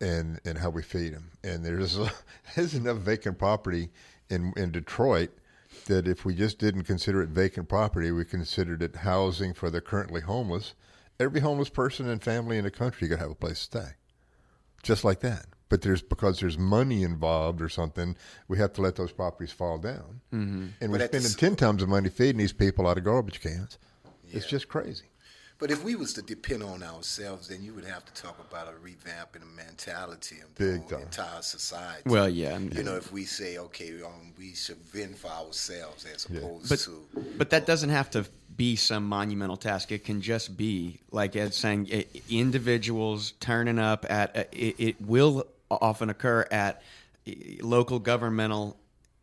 [0.00, 1.30] and and how we feed them.
[1.44, 1.98] And there's
[2.56, 3.90] there's enough vacant property
[4.30, 5.30] in in Detroit
[5.88, 9.80] that if we just didn't consider it vacant property, we considered it housing for the
[9.80, 10.74] currently homeless.
[11.20, 13.88] Every homeless person and family in the country could have a place to stay,
[14.82, 15.46] just like that.
[15.68, 19.76] But there's because there's money involved or something, we have to let those properties fall
[19.78, 20.20] down.
[20.32, 20.66] Mm-hmm.
[20.80, 23.40] And we're But the spending ten times the money feeding these people out of garbage
[23.40, 23.78] cans.
[24.30, 25.04] It's just crazy.
[25.58, 28.68] But if we was to depend on ourselves, then you would have to talk about
[28.68, 32.02] a revamping of mentality of the Big whole entire society.
[32.06, 36.06] Well, yeah, and- you know, if we say, okay, um, we should fend for ourselves
[36.14, 37.04] as opposed but to,
[37.36, 38.24] but that doesn't have to
[38.56, 39.90] be some monumental task.
[39.90, 44.36] It can just be like Ed's saying, i individuals turning up at.
[44.36, 46.82] uh, It, it will often occur at
[47.26, 48.76] uh, local governmental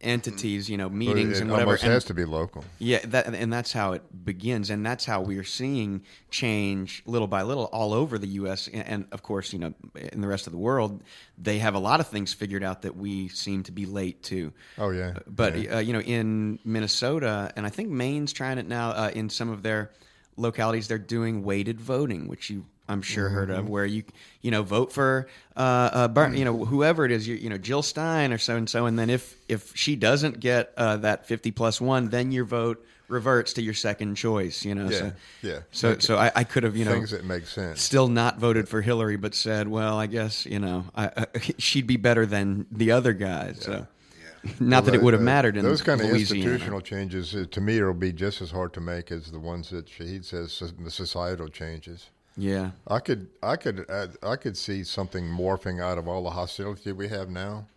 [0.06, 1.72] entities, you know, meetings it and whatever.
[1.72, 2.63] almost and- has to be local.
[2.80, 7.41] yeah, that, and that's how it begins, and that's how we're seeing change little by
[7.41, 8.68] little all over the U.S.
[8.68, 9.74] and, and of course, you know,
[10.13, 11.02] in the rest of the world,
[11.38, 14.54] they have a lot of things figured out that we seem to be late to.
[14.78, 15.13] Oh, yeah.
[15.28, 15.76] But Yeah.
[15.78, 19.50] uh, you know, in Minnesota, and I think Maine's trying it now uh, in some
[19.50, 19.91] of their
[20.38, 20.88] localities.
[20.88, 23.60] They're doing weighted voting, which you I'm sure heard Mm-hmm.
[23.60, 24.04] of, where you
[24.41, 27.58] you know vote for uh, uh Bar- you know whoever it is, you, you know
[27.58, 31.26] Jill Stein or so and so, and then if if she doesn't get uh, that
[31.28, 34.65] 50 plus one, then your vote reverts to your second choice.
[34.65, 35.12] You know, Yeah, so,
[35.43, 35.60] yeah.
[35.71, 37.82] So it- so I, I could have you know Things that make sense.
[37.82, 41.26] still not voted for Hillary, but said, well, I guess you know I, I,
[41.58, 43.62] she'd be better than the other guys.
[43.62, 43.88] So.
[44.60, 46.43] Not that it would have mattered in those kind of Louisiana.
[46.52, 47.34] institutional changes.
[47.36, 50.24] Uh, to me, it'll be just as hard to make as the ones that Shahid
[50.24, 52.12] says the societal changes.
[52.38, 56.32] Yeah, I could, I could, uh, I could see something morphing out of all the
[56.32, 57.67] hostility we have now,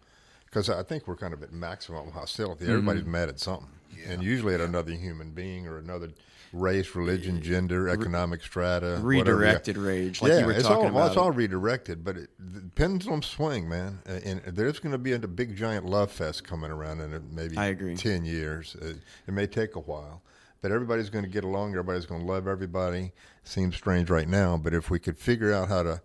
[0.46, 2.64] because I think we're kind of at maximum hostility.
[2.64, 2.72] Mm-hmm.
[2.72, 3.68] Everybody's mad at something,
[4.06, 6.10] and usually at another human being or another
[6.52, 9.06] race, religion, gender, economic strata, whatever.
[9.36, 11.08] Redirected rage, like yeah, you were it's talking all about.
[11.08, 13.98] it's all redirected, but it, the pendulum swing, man.
[14.08, 17.20] Uh, And there's going to be a big giant love fest coming around in uh,
[17.30, 17.96] maybe I agree.
[17.96, 18.76] ten years.
[18.80, 20.22] It may take a while,
[20.60, 21.70] but everybody's going to get along.
[21.70, 23.12] Everybody's going to love everybody.
[23.44, 26.02] Seems strange right now, but if we could figure out how to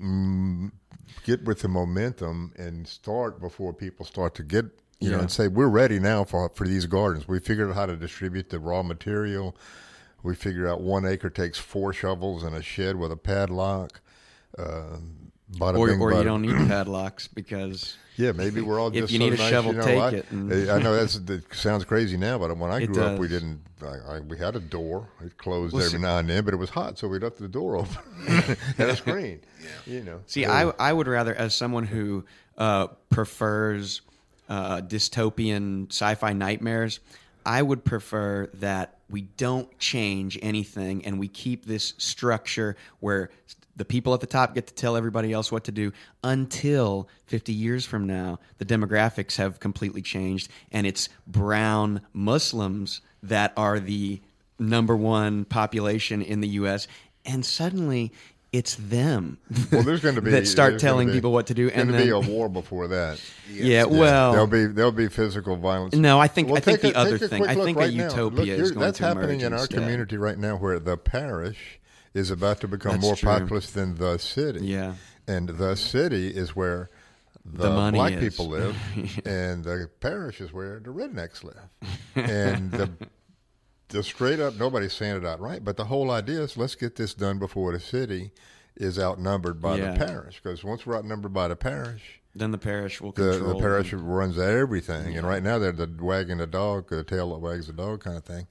[0.00, 0.70] mm,
[1.24, 4.66] get with the momentum and start before people start to get
[5.00, 7.28] you know and say we're ready now for for these gardens.
[7.28, 9.56] We figured out how to distribute the raw material.
[10.22, 14.00] We figure out one acre takes four shovels and a shed with a padlock.
[14.56, 14.96] Uh,
[15.52, 19.12] bada or bing, or you don't need padlocks because Yeah, maybe we're all If just
[19.12, 21.18] you so need a nice, shovel, you know, take I, it and- I know that's
[21.30, 23.60] that sounds crazy now, but when I grew up, we didn't.
[23.82, 25.08] I, I, we had a door.
[25.22, 27.38] It closed Well, every see- now and then, but it was hot, so we left
[27.38, 27.98] the door open
[28.78, 29.40] and a screen.
[29.86, 30.20] You know.
[30.26, 32.24] See, So- I I would rather, as someone who
[32.58, 34.02] uh, prefers
[34.48, 37.00] uh, dystopian sci-fi nightmares,
[37.46, 43.30] I would prefer that we don't change anything and we keep this structure where
[43.76, 47.52] the people at the top get to tell everybody else what to do until 50
[47.52, 54.20] years from now the demographics have completely changed and it's brown Muslims that are the
[54.58, 56.86] number one population in the US
[57.26, 58.12] and suddenly
[58.52, 59.38] it's them
[59.72, 61.98] Well, there's going to be that start telling be- people what to do and going
[61.98, 63.20] to be a war before that.
[63.50, 65.94] yeah, well there'll be there'll be physical violence.
[65.96, 68.04] No, I think- I think take the other thing- I think a right now.
[68.04, 69.80] utopia Look, is you're- going that's to happening emerge in our instead.
[69.80, 71.80] community right now, where the parish
[72.14, 73.28] is about to become That's more true.
[73.28, 74.64] populous than the city.
[74.66, 74.94] Yeah.
[75.26, 76.90] and the city is where
[77.44, 78.20] the, The black is.
[78.36, 78.76] people live,
[79.26, 81.68] and the parish is where the rednecks live,
[82.14, 82.90] and the.
[83.88, 87.14] The straight up, nobody's saying it outright, but the whole idea is let's get this
[87.14, 88.32] done before the city
[88.74, 89.92] is outnumbered by Yeah.
[89.92, 90.40] the parish.
[90.42, 93.92] Because once we're outnumbered by the parish, then the parish will the, control the parish
[93.92, 97.72] runs everything, and right now they're the wagging the dog, the tail that wags the
[97.74, 98.48] dog kind of thing.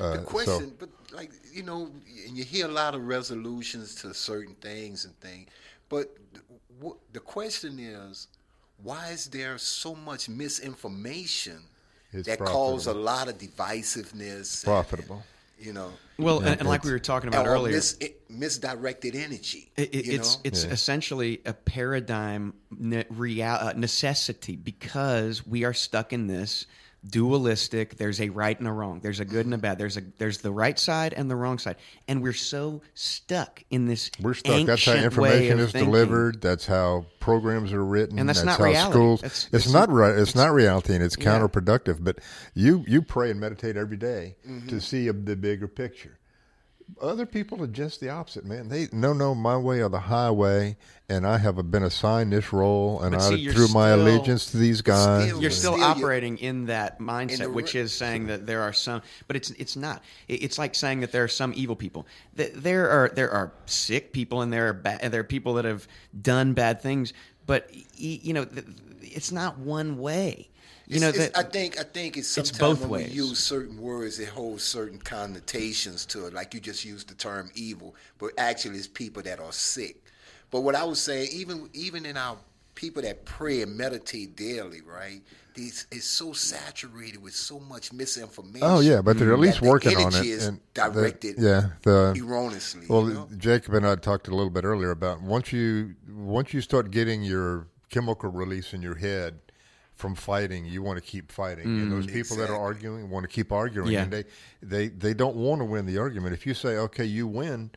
[0.00, 1.90] Uh, the so- question, but like you know,
[2.26, 5.48] and you hear a lot of resolutions to certain things and things,
[5.88, 6.16] but
[6.78, 8.28] w- the question is,
[8.82, 11.60] why is there so much misinformation
[12.12, 14.62] It's that causes a lot of divisiveness?
[14.62, 15.24] and- Profitable.
[15.60, 15.92] you know.
[16.18, 19.70] well Yeah, and, and like we were talking about earlier mis- misdirected energy.
[19.76, 20.40] It, it, you it's know?
[20.44, 20.70] it's Yeah.
[20.70, 26.66] essentially a paradigm ne- real, uh, necessity because we are stuck in this
[27.08, 27.96] dualistic.
[27.96, 29.00] There's a right and a wrong.
[29.00, 29.78] There's a good and a bad.
[29.78, 33.86] There's a there's the right side and the wrong side, and we're so stuck in
[33.86, 34.10] this.
[34.20, 34.66] We're stuck.
[34.66, 35.90] That's how information is thinking.
[35.90, 36.40] delivered.
[36.40, 38.18] That's how programs are written.
[38.18, 38.92] And that's not how reality.
[38.92, 39.20] schools.
[39.20, 40.14] That's- it's, it's- not right.
[40.16, 41.24] It's, not reality, and it's Yeah.
[41.38, 41.98] counterproductive.
[42.02, 42.18] But
[42.54, 44.68] you you pray and meditate every day Mm-hmm.
[44.68, 46.17] to see a, the bigger picture.
[47.00, 48.68] Other people are just the opposite, man.
[48.68, 50.76] They no, no, my way or the highway,
[51.08, 54.56] and I have been assigned this role, and But I see, threw my allegiance to
[54.56, 55.26] these guys.
[55.28, 58.46] still- You're But still still, you- operating in that mindset, the which is saying that
[58.46, 60.02] there are some, but it's it's not.
[60.28, 62.06] It's like saying that there are some evil people.
[62.36, 65.64] Th- There are there are sick people, and there are ba- there are people that
[65.66, 65.86] have
[66.20, 67.12] done bad things.
[67.46, 68.46] But you know,
[69.02, 70.48] it's not one way.
[70.88, 73.10] You know It's- it's- that I think I think it's it's sometimes both when ways.
[73.10, 76.32] we use certain words, it holds certain connotations to it.
[76.32, 80.02] Like you just used the term evil, but actually it's people that are sick.
[80.50, 82.38] But what I was saying, even even in our
[82.74, 85.20] people that pray and meditate daily, right?
[85.54, 88.66] These it's so saturated with so much misinformation.
[88.66, 90.36] Oh yeah, but they're at least working on energy it.
[90.36, 92.86] Is and the- yeah, the erroneously.
[92.88, 93.28] Well, you know?
[93.36, 97.22] Jacob and I talked a little bit earlier about once you once you start getting
[97.22, 99.40] your chemical release in your head
[99.98, 101.64] from fighting, you want to keep fighting.
[101.64, 104.04] And those mm, people that are arguing want to keep arguing, Yeah.
[104.04, 104.24] and they
[104.62, 106.34] they they don't want to win the argument.
[106.34, 107.72] If you say, "Okay, you win,"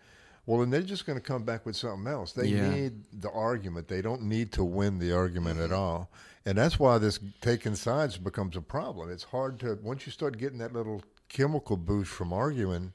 [0.46, 2.34] well, then they're just going to come back with something else.
[2.34, 2.70] They Yeah.
[2.70, 3.88] need the argument.
[3.88, 5.80] They don't need to win the argument at mm-hmm.
[5.80, 6.12] all.
[6.46, 9.12] And that's why this taking sides becomes a problem.
[9.12, 12.94] It's hard to once you start getting that little chemical boost from arguing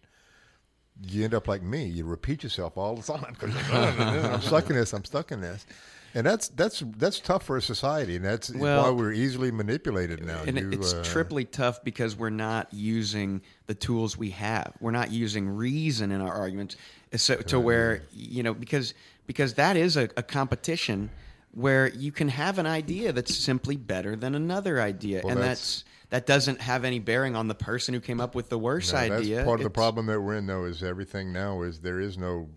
[1.02, 1.84] you end up like me.
[1.84, 4.92] You repeat yourself all the time because I'm stuck in this.
[4.94, 5.66] I'm stuck in this,
[6.16, 10.24] and that's that's that's tough for a society, and that's Well- why we're easily manipulated
[10.24, 10.42] now.
[10.46, 14.72] and You, it's uh, triply tough because we're not using the tools we have.
[14.80, 16.76] We're not using reason in our arguments,
[17.16, 18.94] so to where you know because
[19.26, 21.10] because that is a, a competition
[21.52, 25.58] where you can have an idea that's simply better than another idea, Well, and that's-
[25.82, 25.84] that's.
[26.10, 29.00] That doesn't have any bearing on the person who came up with the worst no,
[29.00, 29.36] idea.
[29.38, 30.64] That's part of the problem that we're in, though.
[30.64, 32.48] Is everything now is there is no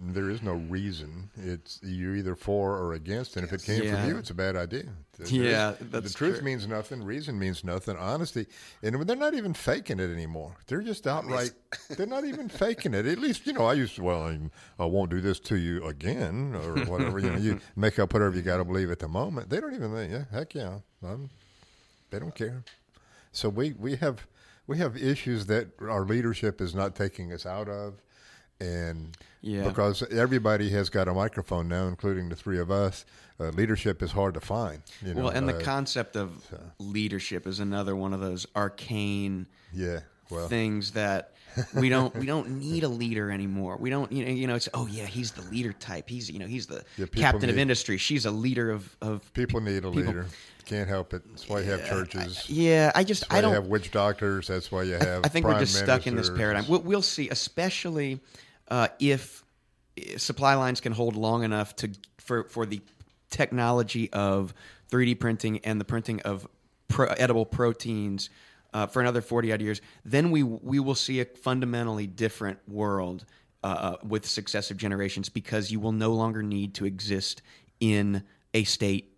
[0.00, 1.28] there is no reason.
[1.36, 4.00] It's you're either for or against, and if it came Yeah.
[4.00, 4.84] from you, it's a bad idea.
[5.16, 6.44] There is- Yeah, the truth true.
[6.44, 7.02] means nothing.
[7.02, 7.96] Reason means nothing.
[7.96, 8.46] Honesty,
[8.82, 10.54] and they're not even faking it anymore.
[10.68, 11.50] They're just outright.
[11.90, 13.06] they're not even faking it.
[13.06, 13.66] At least you know.
[13.66, 14.02] I used to.
[14.04, 14.38] Well, I,
[14.78, 17.18] I won't do this to you again, or whatever.
[17.18, 19.50] you know, you make up whatever you got to believe at the moment.
[19.50, 20.12] They don't even think.
[20.12, 20.78] Yeah, heck yeah.
[21.02, 21.30] I'm,
[22.10, 22.62] they don't care.
[23.32, 24.26] So we we have
[24.68, 27.94] we have issues that our leadership is not taking us out of,
[28.60, 29.64] and Yeah.
[29.68, 33.04] because everybody has got a microphone now, including the three of us,
[33.40, 34.82] uh, leadership is hard to find.
[35.04, 36.30] You know, well, and the uh, concept of
[36.78, 41.32] leadership is another one of those arcane yeah, well, things that
[41.74, 43.76] we don't we don't need a leader anymore.
[43.76, 46.08] We don't you know you know it's oh yeah he's the leader type.
[46.08, 47.96] He's you know he's the Yeah, captain of industry.
[47.96, 50.26] She's a leader of of people need a people- leader.
[50.64, 51.22] Can't help it.
[51.30, 52.44] That's why you have churches.
[52.50, 52.92] yeah.
[52.94, 54.48] I just I don't have witch doctors.
[54.48, 55.24] That's why you have.
[55.24, 56.66] I think we're just stuck in this paradigm.
[56.68, 58.20] We'll, we'll see, especially
[58.68, 59.44] uh, if
[59.98, 62.80] uh, supply lines can hold long enough to for for the
[63.30, 64.54] technology of
[64.90, 66.46] 3D printing and the printing of
[66.88, 68.30] pro, edible proteins
[68.72, 69.80] uh, for another 40 odd years.
[70.04, 73.24] Then we we will see a fundamentally different world
[73.64, 77.42] uh, with successive generations because you will no longer need to exist
[77.80, 78.22] in
[78.54, 79.16] a state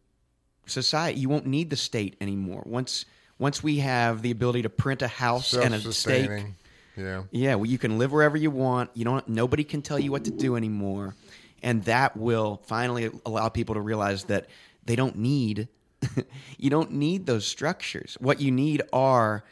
[0.67, 1.21] society.
[1.21, 2.63] You won't need the state anymore.
[2.67, 3.05] Once
[3.39, 6.57] once we have the ability to print a house and a Self-sustaining.
[7.01, 7.23] Yeah.
[7.31, 8.91] yeah, well, you can live wherever you want.
[8.95, 9.29] You don't.
[9.29, 11.15] Nobody can tell you what to do anymore,
[11.63, 14.47] and that will finally allow people to realize that
[14.85, 15.69] they don't need.
[16.59, 18.17] you don't need those structures.
[18.21, 19.45] What you need are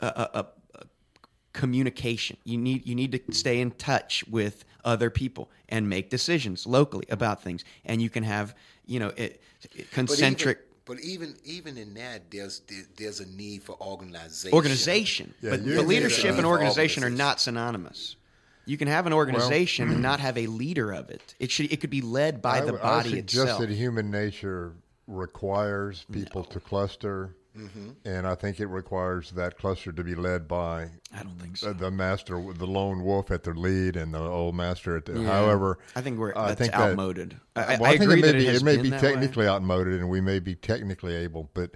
[0.00, 0.46] a, a, a,
[1.52, 2.36] communication.
[2.44, 7.06] You need you need to stay in touch with other people and make decisions locally
[7.08, 7.64] about things.
[7.84, 9.40] And you can have you know it,
[9.92, 12.62] concentric But even, even even in that, there's
[12.96, 14.54] there's a need for organization.
[14.54, 15.34] organization.
[15.42, 18.14] Yeah, but, but leadership and for organization are not synonymous.
[18.66, 21.34] You can have an organization and not have a leader of it.
[21.38, 23.60] It should it could be led by I the w- I body suggest itself.
[23.60, 24.74] that human nature
[25.06, 27.90] requires people to cluster, Mm-hmm.
[28.04, 31.58] and I think it requires that cluster to be led by I don't think the,
[31.58, 31.72] so.
[31.72, 35.20] the master, the lone wolf at the lead, and the old master at the.
[35.20, 35.28] Yeah.
[35.28, 37.40] However, I think we're I think that- outmoded.
[37.54, 39.02] I, well, I I, think agree it may that be it, it may be that
[39.02, 39.12] way.
[39.12, 41.70] technically outmoded, and we may be technically able, but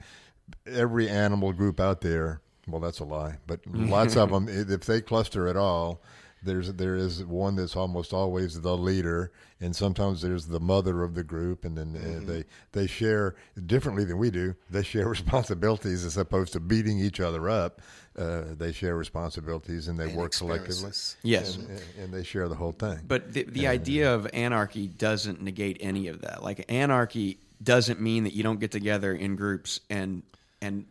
[0.66, 5.00] every animal group out there, well, that's a lie, but lots of them, if they
[5.00, 6.02] cluster at all,
[6.42, 11.14] there's there is one that's almost always the leader, and sometimes there's the mother of
[11.14, 13.34] the group, and then uh, they they share
[13.66, 14.54] differently than we do.
[14.70, 17.80] They share responsibilities as opposed to beating each other up.
[18.18, 20.90] Uh, they share responsibilities and they and work collectively.
[21.22, 21.56] Yes.
[21.56, 22.98] and, and- and they share the whole thing.
[23.06, 26.42] But the, the idea of anarchy doesn't negate any of that.
[26.42, 30.22] Like anarchy doesn't mean that you don't get together in groups and
[30.60, 30.86] and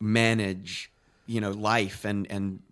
[0.00, 0.90] manage,
[1.26, 2.67] you know, life and and the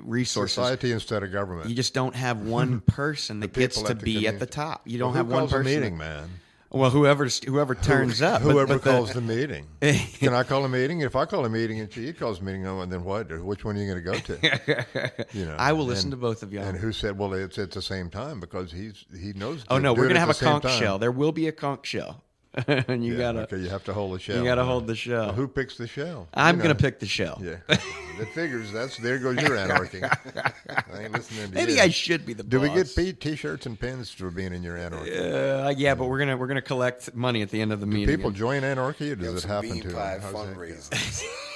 [0.00, 0.54] resources.
[0.54, 1.68] Society instead of government.
[1.68, 4.82] You just don't have one person that gets to be at the top.
[4.86, 5.64] You don't Well, have one person.
[5.64, 6.28] meeting, man.
[6.70, 8.42] Well, whoever's whoever turns up.
[8.42, 9.66] Whoever but the- calls the meeting.
[9.80, 11.00] Can I call a meeting?
[11.00, 13.30] If I call a meeting and she calls a meeting, oh, and then what?
[13.42, 15.26] Which one are you going to go to?
[15.32, 16.64] You know, I will listen to both of y'all.
[16.64, 19.94] And who said, "Well, it's at the same time because he's he knows." oh no,
[19.94, 20.98] we're gonna have a conch shell.
[20.98, 22.22] There will be a conch shell,
[22.88, 24.36] and you Yeah, gotta okay, you have to hold the shell.
[24.38, 24.70] you gotta huh?
[24.70, 25.26] hold the shell.
[25.26, 26.28] Well, who picks the shell?
[26.34, 26.80] I'm You gonna know.
[26.80, 27.40] pick the shell.
[27.42, 28.72] Yeah, that figures.
[28.72, 30.02] That's there goes your anarchy.
[30.02, 31.80] I ain't listening to Maybe you.
[31.80, 34.76] I should be the Do we get paid T-shirts and pins for being in your
[34.76, 35.16] anarchy?
[35.16, 38.16] Uh, yeah, but we're gonna we're gonna collect money at the end of the meeting.
[38.16, 40.18] People join anarchy, or does Have it some happen bean to pie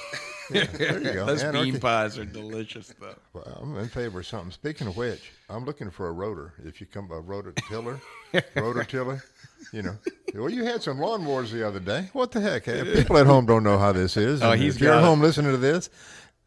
[0.49, 0.67] them?
[0.67, 0.77] How's that go?
[0.77, 0.77] fundraisers.
[0.77, 1.25] There you go.
[1.25, 1.71] Those anarchy.
[1.71, 3.15] bean pies are delicious, though.
[3.33, 4.51] Well, I'm in favor of something.
[4.51, 6.53] Speaking of which, I'm looking for a rotor.
[6.65, 7.99] If you come by rotor tiller,
[8.55, 9.23] rotor tiller,
[9.71, 9.97] you know.
[10.33, 12.09] Well, you had some lawn lawnmowers the other day.
[12.13, 12.65] What the heck?
[12.65, 14.41] People at home don't know how this is.
[14.41, 15.07] Oh, And he's if you're got at it.
[15.07, 15.89] home listening to this,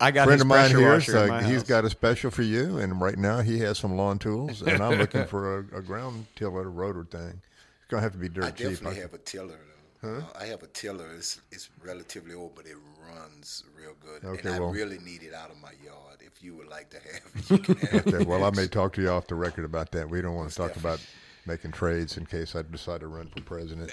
[0.00, 1.62] I got friend his of mine pressure here, washer in so my he's house.
[1.62, 2.78] got a special for you.
[2.78, 6.26] And right now, he has some lawn tools, and I'm looking for a, a ground
[6.36, 7.40] tiller rotor thing.
[7.40, 8.68] It's gonna have to be dirt I cheap.
[8.70, 9.58] definitely have a tiller.
[10.02, 10.16] Though.
[10.18, 11.08] Uh, I have a tiller.
[11.16, 12.76] It's, it's relatively old, but it
[13.20, 14.24] runs real good.
[14.28, 16.20] Okay, and I well- really need it out of my yard.
[16.20, 18.92] If you would like to have it, you can have Okay, well, I may talk
[18.94, 20.08] to you off the record about that.
[20.10, 21.00] We don't want to talk about
[21.46, 23.90] making trades in case I decide to run for president.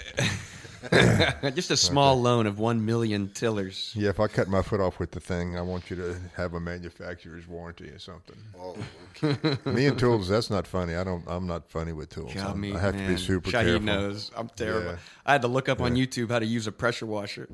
[1.54, 3.92] Just a small loan of one million tillers.
[3.96, 6.52] Yeah, if I cut my foot off with the thing, I want you to have
[6.54, 8.36] a manufacturer's warranty or something.
[8.58, 8.76] Oh,
[9.22, 9.56] okay.
[9.70, 10.94] Me and tools, that's not funny.
[10.96, 11.24] I don't.
[11.26, 12.34] I'm not funny with tools.
[12.34, 13.08] God, I'm- me, I have man.
[13.08, 13.80] to be super Shaheed careful.
[13.80, 14.30] knows.
[14.36, 14.90] I'm terrible.
[14.90, 14.96] Yeah.
[15.24, 17.48] I had to look up on YouTube how to use a pressure washer.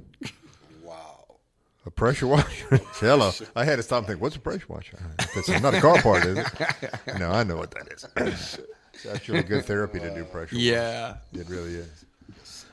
[1.86, 2.76] A pressure washer.
[2.94, 3.30] Hello.
[3.56, 4.20] I had to stop and think.
[4.20, 4.98] What's a pressure washer?
[5.18, 7.18] Uh, it's not a car part, is it?
[7.18, 8.58] No, I know what that is.
[8.92, 10.56] It's actually a good therapy to do pressure.
[10.56, 11.16] Yeah.
[11.32, 12.04] It really is.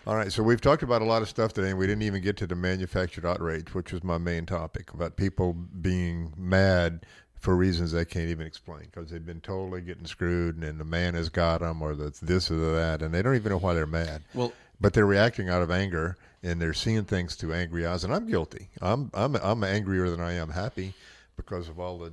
[0.05, 2.21] All right, so we've talked about a lot of stuff today, and we didn't even
[2.21, 7.05] get to the manufactured outrage, which was my main topic about people being mad
[7.39, 10.85] for reasons they can't even explain because they've been totally getting screwed, and then the
[10.85, 13.57] man has got them, or that's this or the that, and they don't even know
[13.59, 14.21] why they're mad.
[14.33, 18.13] Well- but they're reacting out of anger, and they're seeing things through angry eyes, and
[18.13, 18.69] I'm guilty.
[18.81, 20.93] I'm I'm I'm angrier than I am happy
[21.35, 22.11] because of all the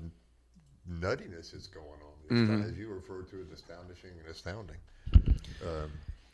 [0.90, 2.36] nuttiness that's going on.
[2.36, 2.62] Mm-hmm.
[2.68, 4.76] As you referred to it, astonishing and astounding.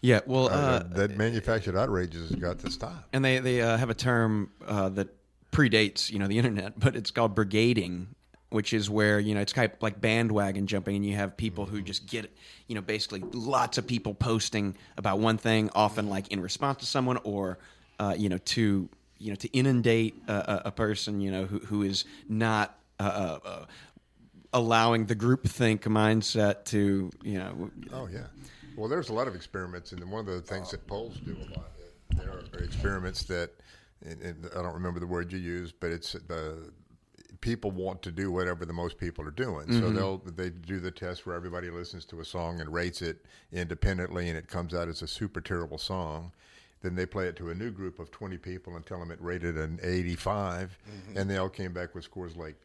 [0.03, 0.21] Yeah.
[0.27, 3.09] Well, Uh, uh, that, manufactured outrages has got to stop.
[3.13, 5.09] and they they uh, have a term uh, that
[5.53, 8.07] predates you know the internet, but it's called brigading
[8.51, 11.67] which is where you know it's kind of like bandwagon jumping, and you have people
[11.67, 12.31] who just get
[12.67, 16.87] you know basically lots of people posting about one thing, often like in response to
[16.87, 17.59] someone or
[18.01, 18.89] uh, you know to
[19.19, 22.77] you know to inundate a, a, person you know who who is not.
[22.99, 23.65] Uh, uh, uh,
[24.53, 28.25] allowing the groupthink mindset to you know Oh yeah.
[28.77, 31.49] Well, there's a lot of experiments, and one of the things that polls do a
[31.57, 31.71] lot.
[32.17, 33.51] There are experiments that,
[34.05, 36.55] and, I don't remember the word you used, but it's uh,
[37.41, 39.73] people want to do whatever the most people are doing.
[39.73, 43.25] So they'll they do the test where everybody listens to a song and rates it
[43.53, 46.33] independently, and it comes out as a super terrible song.
[46.83, 49.21] Then they play it to a new group of 20 people and tell them it
[49.21, 51.19] rated an 85, mm-hmm.
[51.19, 52.57] and they all came back with scores like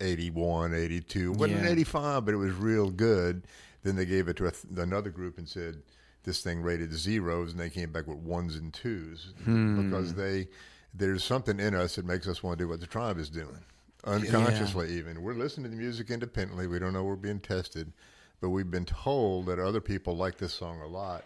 [0.00, 1.32] 81, 82.
[1.32, 3.46] Wasn't an 85, but it was real good.
[3.82, 5.82] Then they gave it to a th- another group and said
[6.22, 9.88] this thing rated zeros, and they came back with ones and twos hmm.
[9.88, 10.48] because they
[10.94, 13.64] there's something in us that makes us want to do what the tribe is doing,
[14.04, 15.22] unconsciously even.
[15.22, 16.66] We're listening to the music independently.
[16.66, 17.92] We don't know we're being tested,
[18.40, 21.24] but we've been told that other people like this song a lot,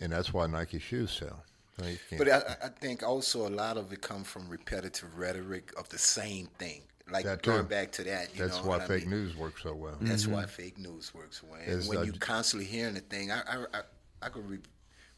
[0.00, 1.42] and that's why Nike shoes sell.
[1.78, 5.88] Now, But I, I think also a lot of it comes from repetitive rhetoric of
[5.88, 6.82] the same thing.
[7.10, 7.50] Like That too.
[7.50, 9.10] going back to that, you that's know why what I fake mean?
[9.10, 9.96] news works so well.
[10.00, 11.60] That's why fake news works well.
[11.66, 13.80] And when uh, you constantly hearing the thing, I I, I,
[14.22, 14.58] I could re-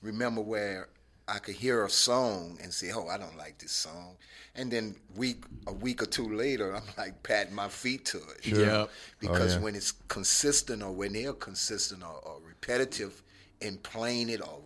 [0.02, 0.88] remember where
[1.28, 4.16] I could hear a song and say, "Oh, I don't like this song,"
[4.54, 8.44] and then week a week or two later, I'm like patting my feet to it.
[8.44, 8.60] Sure.
[8.66, 8.90] Yep.
[9.20, 9.64] Because Oh, yeah.
[9.64, 13.22] when it's consistent or when they're consistent or, or repetitive
[13.60, 14.60] in playing it or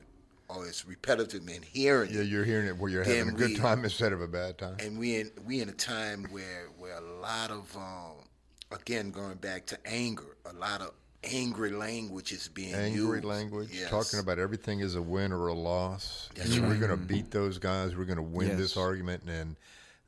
[0.56, 2.14] or it's repetitive in hearing it.
[2.16, 4.58] Yeah, you're hearing it where you're having a good we- time instead of a bad
[4.58, 4.76] time.
[4.80, 8.24] and we in we in a time where where a lot of um,
[8.72, 10.92] again going back to anger, a lot of
[11.24, 13.24] angry language is being angry used.
[13.24, 13.90] language, Yes.
[13.90, 16.28] talking about everything is a win or a loss.
[16.34, 17.94] That's and We're going to beat those guys.
[17.94, 19.56] We're going to win this argument, and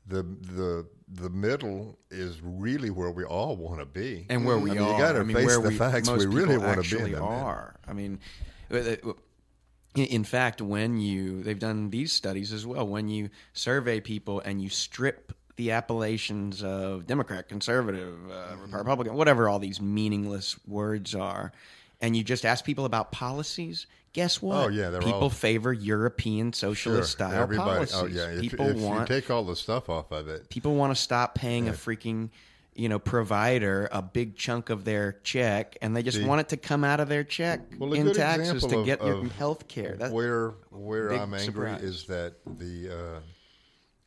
[0.07, 0.85] the the
[1.15, 4.25] the middle is really where we all want to be.
[4.29, 4.91] and where we I mean, are.
[4.93, 6.09] You got to I mean, face where the we, facts.
[6.09, 7.27] We really want to be in actually the middle.
[7.27, 7.75] are.
[7.87, 8.19] I mean,
[8.71, 9.13] uh, uh,
[9.95, 12.87] in- fact, when you they've done these studies as well.
[12.87, 18.75] When you survey people and you strip the appellations of Democrat, conservative, uh, Mm-hmm.
[18.75, 21.51] Republican, whatever all these meaningless words are,
[22.01, 23.85] and you just ask people about policies.
[24.13, 24.65] Guess what?
[24.65, 27.85] Oh, yeah, people all- favor European Sure, socialist style everybody.
[27.87, 27.95] policies.
[27.95, 30.95] Oh yeah, people if want you take all the stuff off of it, people want
[30.95, 32.29] to stop paying a freaking
[32.75, 36.49] you know provider a big chunk of their check and they just See- want it
[36.49, 39.95] to come out of their check Well, in taxes to of- get your health care
[40.11, 41.83] where where I'm angry surprise.
[41.83, 43.19] is that the uh,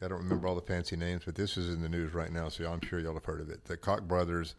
[0.05, 2.51] I don't remember all the fancy names, but this is in the news right now,
[2.51, 3.65] so I'm sure y'all have heard of it.
[3.65, 4.55] The Koch brothers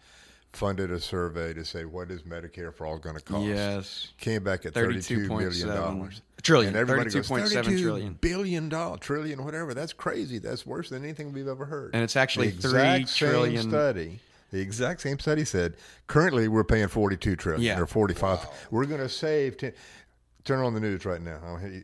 [0.54, 3.46] funded a survey to say what is Medicare for all going to cost.
[3.46, 4.14] Yes.
[4.18, 6.22] came back at thirty-two billion 32.7 dollars.
[6.42, 8.14] trillion, And everybody goes 32.7 32 trillion.
[8.22, 9.74] billion dollar trillion, whatever.
[9.74, 10.40] That's crazy.
[10.40, 11.92] That's worse than anything we've ever heard.
[11.94, 14.20] And it's actually the three same Study.
[14.52, 15.76] The exact same study said
[16.08, 17.80] currently we're paying forty-two trillion Yeah.
[17.80, 18.40] or forty-five.
[18.72, 19.58] We're going to save.
[19.58, 19.74] 10,
[20.46, 21.40] turn on the news right now.
[21.46, 21.84] I'll hit you.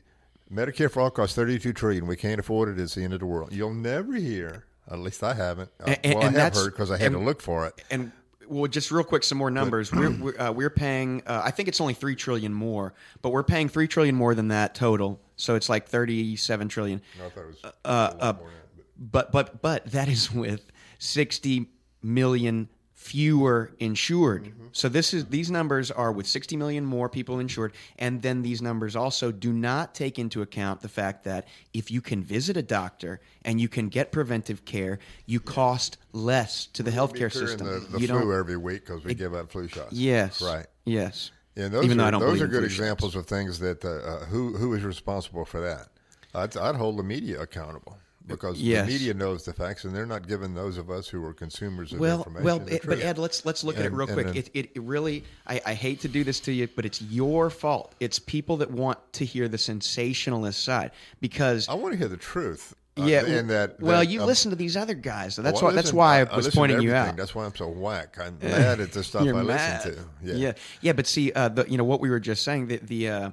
[0.51, 2.07] Medicare for all costs thirty-two trillion.
[2.07, 2.79] We can't afford it.
[2.81, 3.51] It's the end of the world.
[3.51, 4.63] You'll never hear.
[4.89, 5.69] At least I haven't.
[5.79, 7.83] Uh, And- well, and I have heard because I had to look for it.
[7.91, 8.11] and
[8.47, 9.91] well just real quick some more numbers.
[9.91, 13.43] We're we're, uh, we're paying uh, i think it's only 3 trillion more but we're
[13.43, 15.19] paying 3 trillion more than that total.
[15.35, 17.01] So it's like 37 trillion.
[17.23, 18.47] I thought it was uh, a lot uh, more.
[18.49, 21.67] than that, but- but but but that is with 60
[22.01, 22.69] million
[23.03, 24.45] fewer insured.
[24.45, 24.67] Mm-hmm.
[24.71, 28.61] So this is these numbers are with 60 million more people insured and then these
[28.61, 32.61] numbers also do not take into account the fact that if you can visit a
[32.61, 37.67] doctor and you can get preventive care, you cost less to the healthcare system.
[37.67, 39.91] The, the you flu don't every week because we give out flu shots.
[39.91, 40.41] Yes.
[40.41, 40.65] Right.
[40.85, 41.31] Yes.
[41.55, 42.79] Yeah, those Even though are, I don't those are good flu shots.
[42.79, 45.89] examples of things that uh, uh, who who is responsible for that.
[46.33, 47.97] I'd, I'd hold the media accountable
[48.27, 48.85] because Yes.
[48.87, 51.91] the media knows the facts and they're not giving those of us who are consumers
[51.93, 52.45] of Well, information.
[52.45, 52.99] well, it, but.
[52.99, 54.27] Ed, let's let's look at it real quick.
[54.27, 57.01] then- It, it, it really, I, I hate to do this to you, but it's
[57.01, 57.93] your fault.
[57.99, 62.17] It's people that want to hear the sensationalist side because I want to hear the
[62.17, 62.73] truth.
[62.97, 65.35] uh, yeah, and that, well, you um, listen to these other guys.
[65.35, 67.17] So that's well, why that's why I I was pointing you out.
[67.17, 68.17] That's why I'm so whack.
[68.21, 69.85] I'm mad at the stuff You're I mad.
[69.85, 70.09] listen to.
[70.23, 70.33] Yeah.
[70.35, 70.93] yeah, yeah.
[70.93, 73.31] But see, uh, the, you know what we were just saying that the, uh,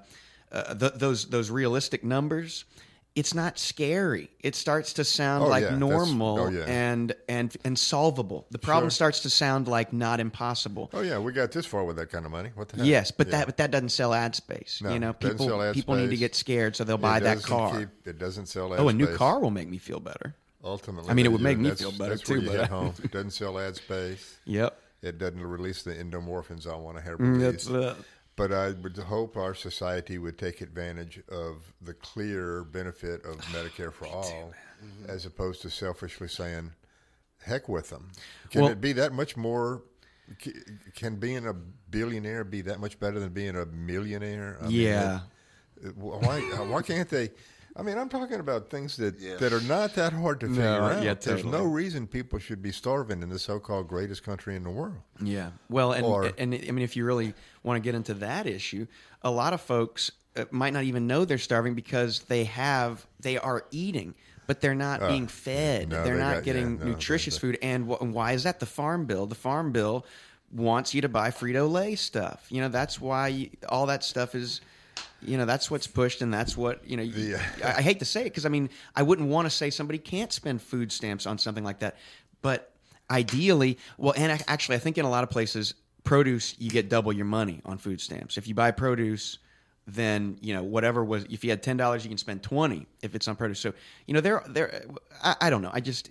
[0.50, 2.64] uh, the those those realistic numbers.
[3.16, 4.30] It's not scary.
[4.40, 6.64] It starts to sound Oh, like yeah, normal oh, yeah.
[6.66, 8.46] and and and solvable.
[8.52, 8.90] The problem Sure.
[8.90, 10.90] starts to sound like not impossible.
[10.94, 12.50] Oh yeah, we got this far with that kind of money.
[12.54, 12.86] What the heck?
[12.86, 13.38] Yes, but Yeah.
[13.38, 14.80] that but that doesn't sell ad space.
[14.82, 17.18] No, you know, people sell ad people need to get scared, so they'll It buy
[17.20, 17.80] that car.
[17.80, 18.72] keep- it doesn't sell.
[18.72, 19.16] ad oh, a ad new space.
[19.16, 20.34] car will make me feel better.
[20.62, 22.94] Ultimately, I mean, it would make me feel better, that's where too, you but- home.
[23.02, 24.36] It doesn't sell ad space.
[24.44, 27.70] Yep, It doesn't release the endomorphins I want to have Mm, released.
[27.72, 27.98] that's
[28.36, 33.92] But I would hope our society would take advantage of the clear benefit of Medicare
[33.92, 34.52] for all,
[34.82, 35.10] Mm-hmm.
[35.10, 36.72] as opposed to selfishly saying,
[37.42, 38.10] heck with them.
[38.50, 39.82] Can Well- it be that much more?
[40.94, 44.56] Can being a billionaire be that much better than being a millionaire?
[44.58, 45.20] I mean, Yeah.
[45.82, 46.40] it- why?
[46.40, 47.30] Why can't they?
[47.76, 49.36] I mean, I'm talking about things that, Yeah.
[49.36, 51.02] that are not that hard to figure out.
[51.02, 54.70] yeah, There's no reason people should be starving in the so-called greatest country in the
[54.70, 54.96] world.
[55.22, 55.50] Yeah.
[55.68, 58.86] Well, and Or- and I mean, if you really want to get into that issue,
[59.22, 63.36] a lot of folks uh, might not even know they're starving because they have they
[63.38, 64.14] are eating,
[64.46, 65.92] but they're not being fed.
[65.92, 67.58] Uh, no, they're they not got- getting yeah, no, nutritious they- food.
[67.62, 68.60] And, wh- and why is that?
[68.60, 69.26] The farm bill.
[69.26, 70.04] The farm bill
[70.52, 72.46] wants you to buy Frito Lay stuff.
[72.48, 74.60] You know, that's why you, all that stuff is.
[75.22, 77.02] You know that's what's pushed, and that's what you know.
[77.64, 79.98] I, I hate to say it because I mean I wouldn't want to say somebody
[79.98, 81.96] can't spend food stamps on something like that,
[82.42, 82.72] but
[83.10, 86.88] ideally, well, and ac- actually, I think in a lot of places, produce you get
[86.88, 88.38] double your money on food stamps.
[88.38, 89.38] If you buy produce,
[89.86, 93.14] then you know whatever was if you had ten dollars, you can spend twenty if
[93.14, 93.60] it's on produce.
[93.60, 93.74] So
[94.06, 94.82] you know there there
[95.22, 95.70] I, I don't know.
[95.72, 96.08] I just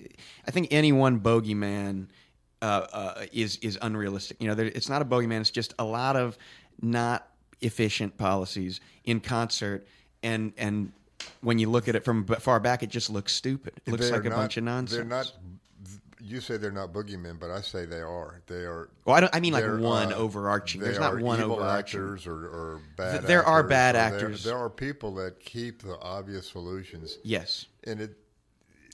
[0.47, 2.07] I think any one bogeyman
[2.61, 4.41] uh, uh, is is unrealistic.
[4.41, 5.41] You know, there, it's not a bogeyman.
[5.41, 6.37] It's just a lot of
[6.81, 7.27] not
[7.61, 9.85] efficient policies in concert,
[10.23, 10.91] and and
[11.41, 13.73] when you look at it from far back, it just looks stupid.
[13.85, 14.95] It looks They're like a not- bunch of nonsense.
[14.97, 15.31] They're not.
[16.21, 18.41] You say they're not boogeymen, but I say they are.
[18.47, 18.89] They are.
[19.05, 19.33] Well, I don't.
[19.33, 20.81] I mean, like one uh, overarching.
[20.81, 22.01] There's not are one evil overarching.
[22.01, 23.23] actors or, or bad.
[23.23, 24.43] there are bad or there- actors.
[24.43, 27.67] There, are people that keep the obvious solutions, Yes.
[27.85, 28.17] and it.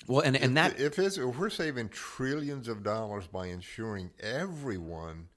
[0.07, 5.27] Well, and and that if, it's, if we're saving trillions of dollars by insuring everyone,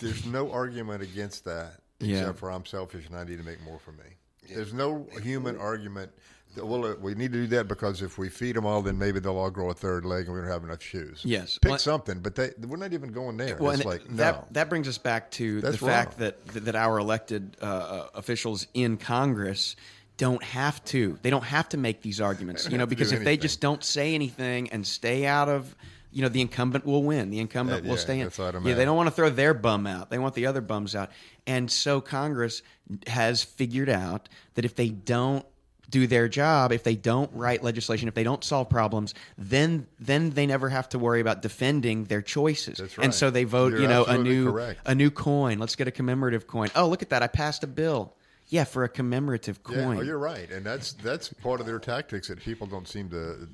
[0.00, 2.18] there's no argument against that, Yeah.
[2.20, 4.04] except for I'm selfish and I need to make more for me.
[4.52, 6.10] There's no human argument.
[6.56, 8.98] That, well, uh, we need to do that because if we feed them all, then
[8.98, 11.20] maybe they'll all grow a third leg and we don't have enough shoes.
[11.24, 11.58] Yes.
[11.58, 13.56] pick Well- something, but they, we're not even going there.
[13.56, 14.46] Well, it's like that no.
[14.50, 16.32] that brings us back to the That's fact wrong.
[16.44, 19.76] that that our elected uh, uh, officials in Congress
[20.16, 21.16] don't have to.
[21.22, 23.36] They don't have to make these arguments, you know, have to do because if they
[23.36, 25.76] just don't say anything and stay out of,
[26.12, 27.30] you know, the incumbent will win.
[27.30, 28.24] The incumbent Uh, will yeah, stay in.
[28.28, 30.10] that's Yeah, they don't want to throw their bum out.
[30.10, 31.10] They want the other bums out.
[31.46, 32.62] And so Congress
[33.06, 35.44] has figured out that if they don't
[35.88, 40.30] do their job, if they don't write legislation, if they don't solve problems, then then
[40.30, 42.78] they never have to worry about defending their choices.
[42.78, 44.80] That's And so they vote, You're you know, a new correct.
[44.86, 45.58] a new coin.
[45.58, 46.68] Let's get a commemorative coin.
[46.76, 47.22] Oh, look at that!
[47.24, 48.14] I passed a bill.
[48.46, 49.98] Yeah, for a commemorative Yeah, coin.
[49.98, 53.48] oh, you're right, and that's that's part of their tactics that people don't seem to.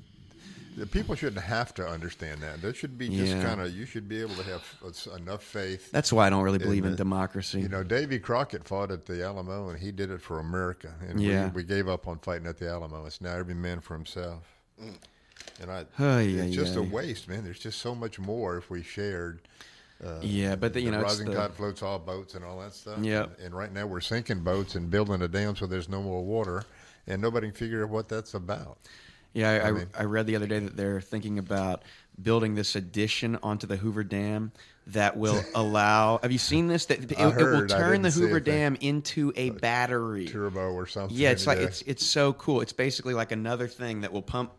[0.77, 2.61] The people shouldn't have to understand that.
[2.61, 3.43] That should be just Yeah.
[3.43, 3.75] kind of.
[3.75, 5.91] You should be able to have uh, enough faith.
[5.91, 7.61] That's why I don't really believe in the- democracy.
[7.61, 10.93] You know, Davy Crockett fought at the Alamo, and he did it for America.
[11.09, 11.45] And Yeah.
[11.47, 13.07] we, we gave up on fighting at the Alamo.
[13.07, 14.43] It's now every man for himself.
[15.59, 17.43] And I, Oh, yeah, it's just a waste, man.
[17.43, 19.41] There's just so much more if we shared.
[20.21, 22.59] yeah, but the, you know, the it's rising the, tide floats all boats and all
[22.59, 22.99] that stuff.
[23.01, 23.37] Yep.
[23.37, 26.23] And, and right now we're sinking boats and building a dam so there's no more
[26.23, 26.65] water,
[27.07, 28.77] and nobody can figure out what that's about.
[29.37, 31.83] Yeah, I, I, mean- I read the other day that they're thinking about
[32.19, 34.51] building this addition onto the Hoover Dam
[34.87, 36.19] that will allow.
[36.23, 36.87] Have you seen this?
[36.87, 37.69] That it, I it will heard.
[37.69, 38.39] Turn the Hoover.
[38.39, 40.25] Dam into a battery.
[40.25, 41.15] Turbo or something.
[41.15, 41.65] Yeah, it's like yeah.
[41.65, 42.61] it's it's so cool.
[42.61, 44.53] It's basically like another thing that will pump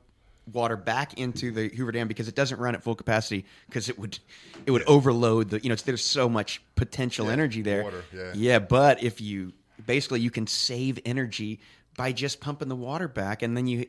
[0.53, 3.99] water back into the Hoover Dam because it doesn't run at full capacity because it
[3.99, 4.21] would
[4.65, 7.83] it would overload the you know it's, there's so much potential Yeah, energy there.
[7.83, 8.33] water, yeah.
[8.35, 9.53] yeah, but if you
[9.87, 11.61] basically you can save energy
[11.99, 13.85] by just pumping the water back and then you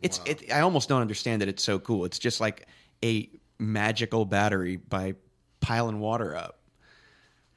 [0.00, 2.04] it's it, I almost don't understand that it's so cool.
[2.04, 2.68] It's just like
[3.04, 3.28] a
[3.58, 5.14] magical battery by
[5.60, 6.60] piling water up.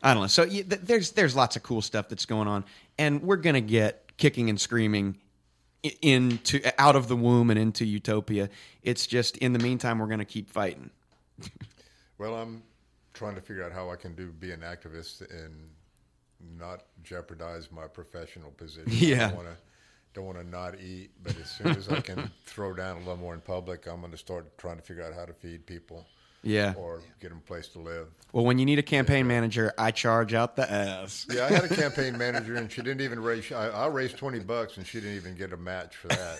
[0.02, 0.28] I don't know.
[0.28, 2.66] So yeah, th- there's there's lots of cool stuff that's going on,
[2.98, 5.18] and we're gonna get kicking and screaming
[6.02, 8.50] into out of the womb and into utopia.
[8.82, 10.90] It's just in the meantime we're gonna keep fighting.
[12.18, 12.64] Well, I'm
[13.14, 15.54] trying to figure out how I can do be an activist and
[16.58, 18.86] not jeopardize my professional position.
[18.88, 19.32] Yeah.
[20.16, 22.74] Don't want to don't want to not eat, but as soon as I can throw
[22.74, 25.26] down a little more in public, I'm going to start trying to figure out how
[25.26, 26.06] to feed people
[26.42, 26.74] Yeah.
[26.78, 28.08] or get them a place to live.
[28.32, 31.28] Well, when you need a campaign manager, I charge out the ass.
[31.30, 33.52] Yeah, I had a campaign manager, and she didn't even raise.
[33.52, 36.40] I, I raised twenty bucks, and she didn't even get a match for that.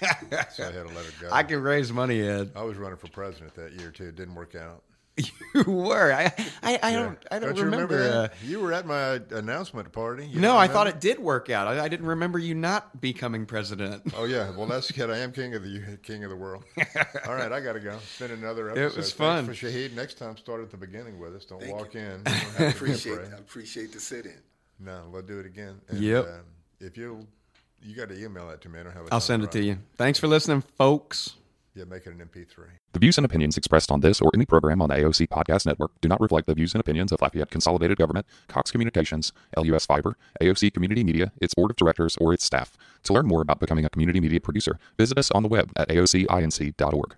[0.00, 1.28] And, uh, so I had to let it go.
[1.32, 2.52] I can raise money, Ed.
[2.54, 4.04] I was running for president that year too.
[4.08, 4.82] It didn't work out.
[5.16, 6.12] You were.
[6.12, 6.24] I.
[6.64, 7.02] I, I Yeah.
[7.04, 7.18] don't.
[7.30, 7.94] I don't, you remember.
[7.94, 8.32] remember, uh, that?
[8.42, 10.26] you were at my announcement party.
[10.26, 11.68] You no, don't I thought it did work out.
[11.68, 14.02] I, I didn't remember you not becoming president.
[14.16, 15.10] Oh yeah, well that's good.
[15.10, 16.64] I am king of the king of the world.
[17.28, 17.92] All right, I got to go.
[17.94, 18.80] It's been another episode.
[18.82, 19.46] It was Thanks fun.
[19.46, 19.92] for Shahid.
[19.94, 21.44] Next time, start at the beginning with us.
[21.44, 22.00] Don't Thank walk you.
[22.00, 22.22] in.
[22.26, 23.28] I You don't have to appreciate pray.
[23.32, 24.40] I appreciate the sit in.
[24.80, 25.80] No, we'll do it again.
[25.88, 26.24] And, Yep.
[26.26, 26.30] Uh,
[26.80, 27.24] if you
[27.80, 28.80] you got to email that to me.
[28.80, 29.08] I don't have.
[29.12, 29.78] I'll send it to you.
[29.96, 31.36] Thanks for listening, folks.
[31.76, 32.66] Yeah, make it an MP3.
[32.92, 35.90] The views and opinions expressed on this or any program on the AOC Podcast Network
[36.00, 40.16] do not reflect the views and opinions of Lafayette Consolidated Government, Cox Communications, LUS Fiber,
[40.40, 42.76] AOC Community Media, its board of directors, or its staff.
[43.02, 45.88] To learn more about becoming a community media producer, visit us on the web at
[45.88, 47.12] aocinc.org.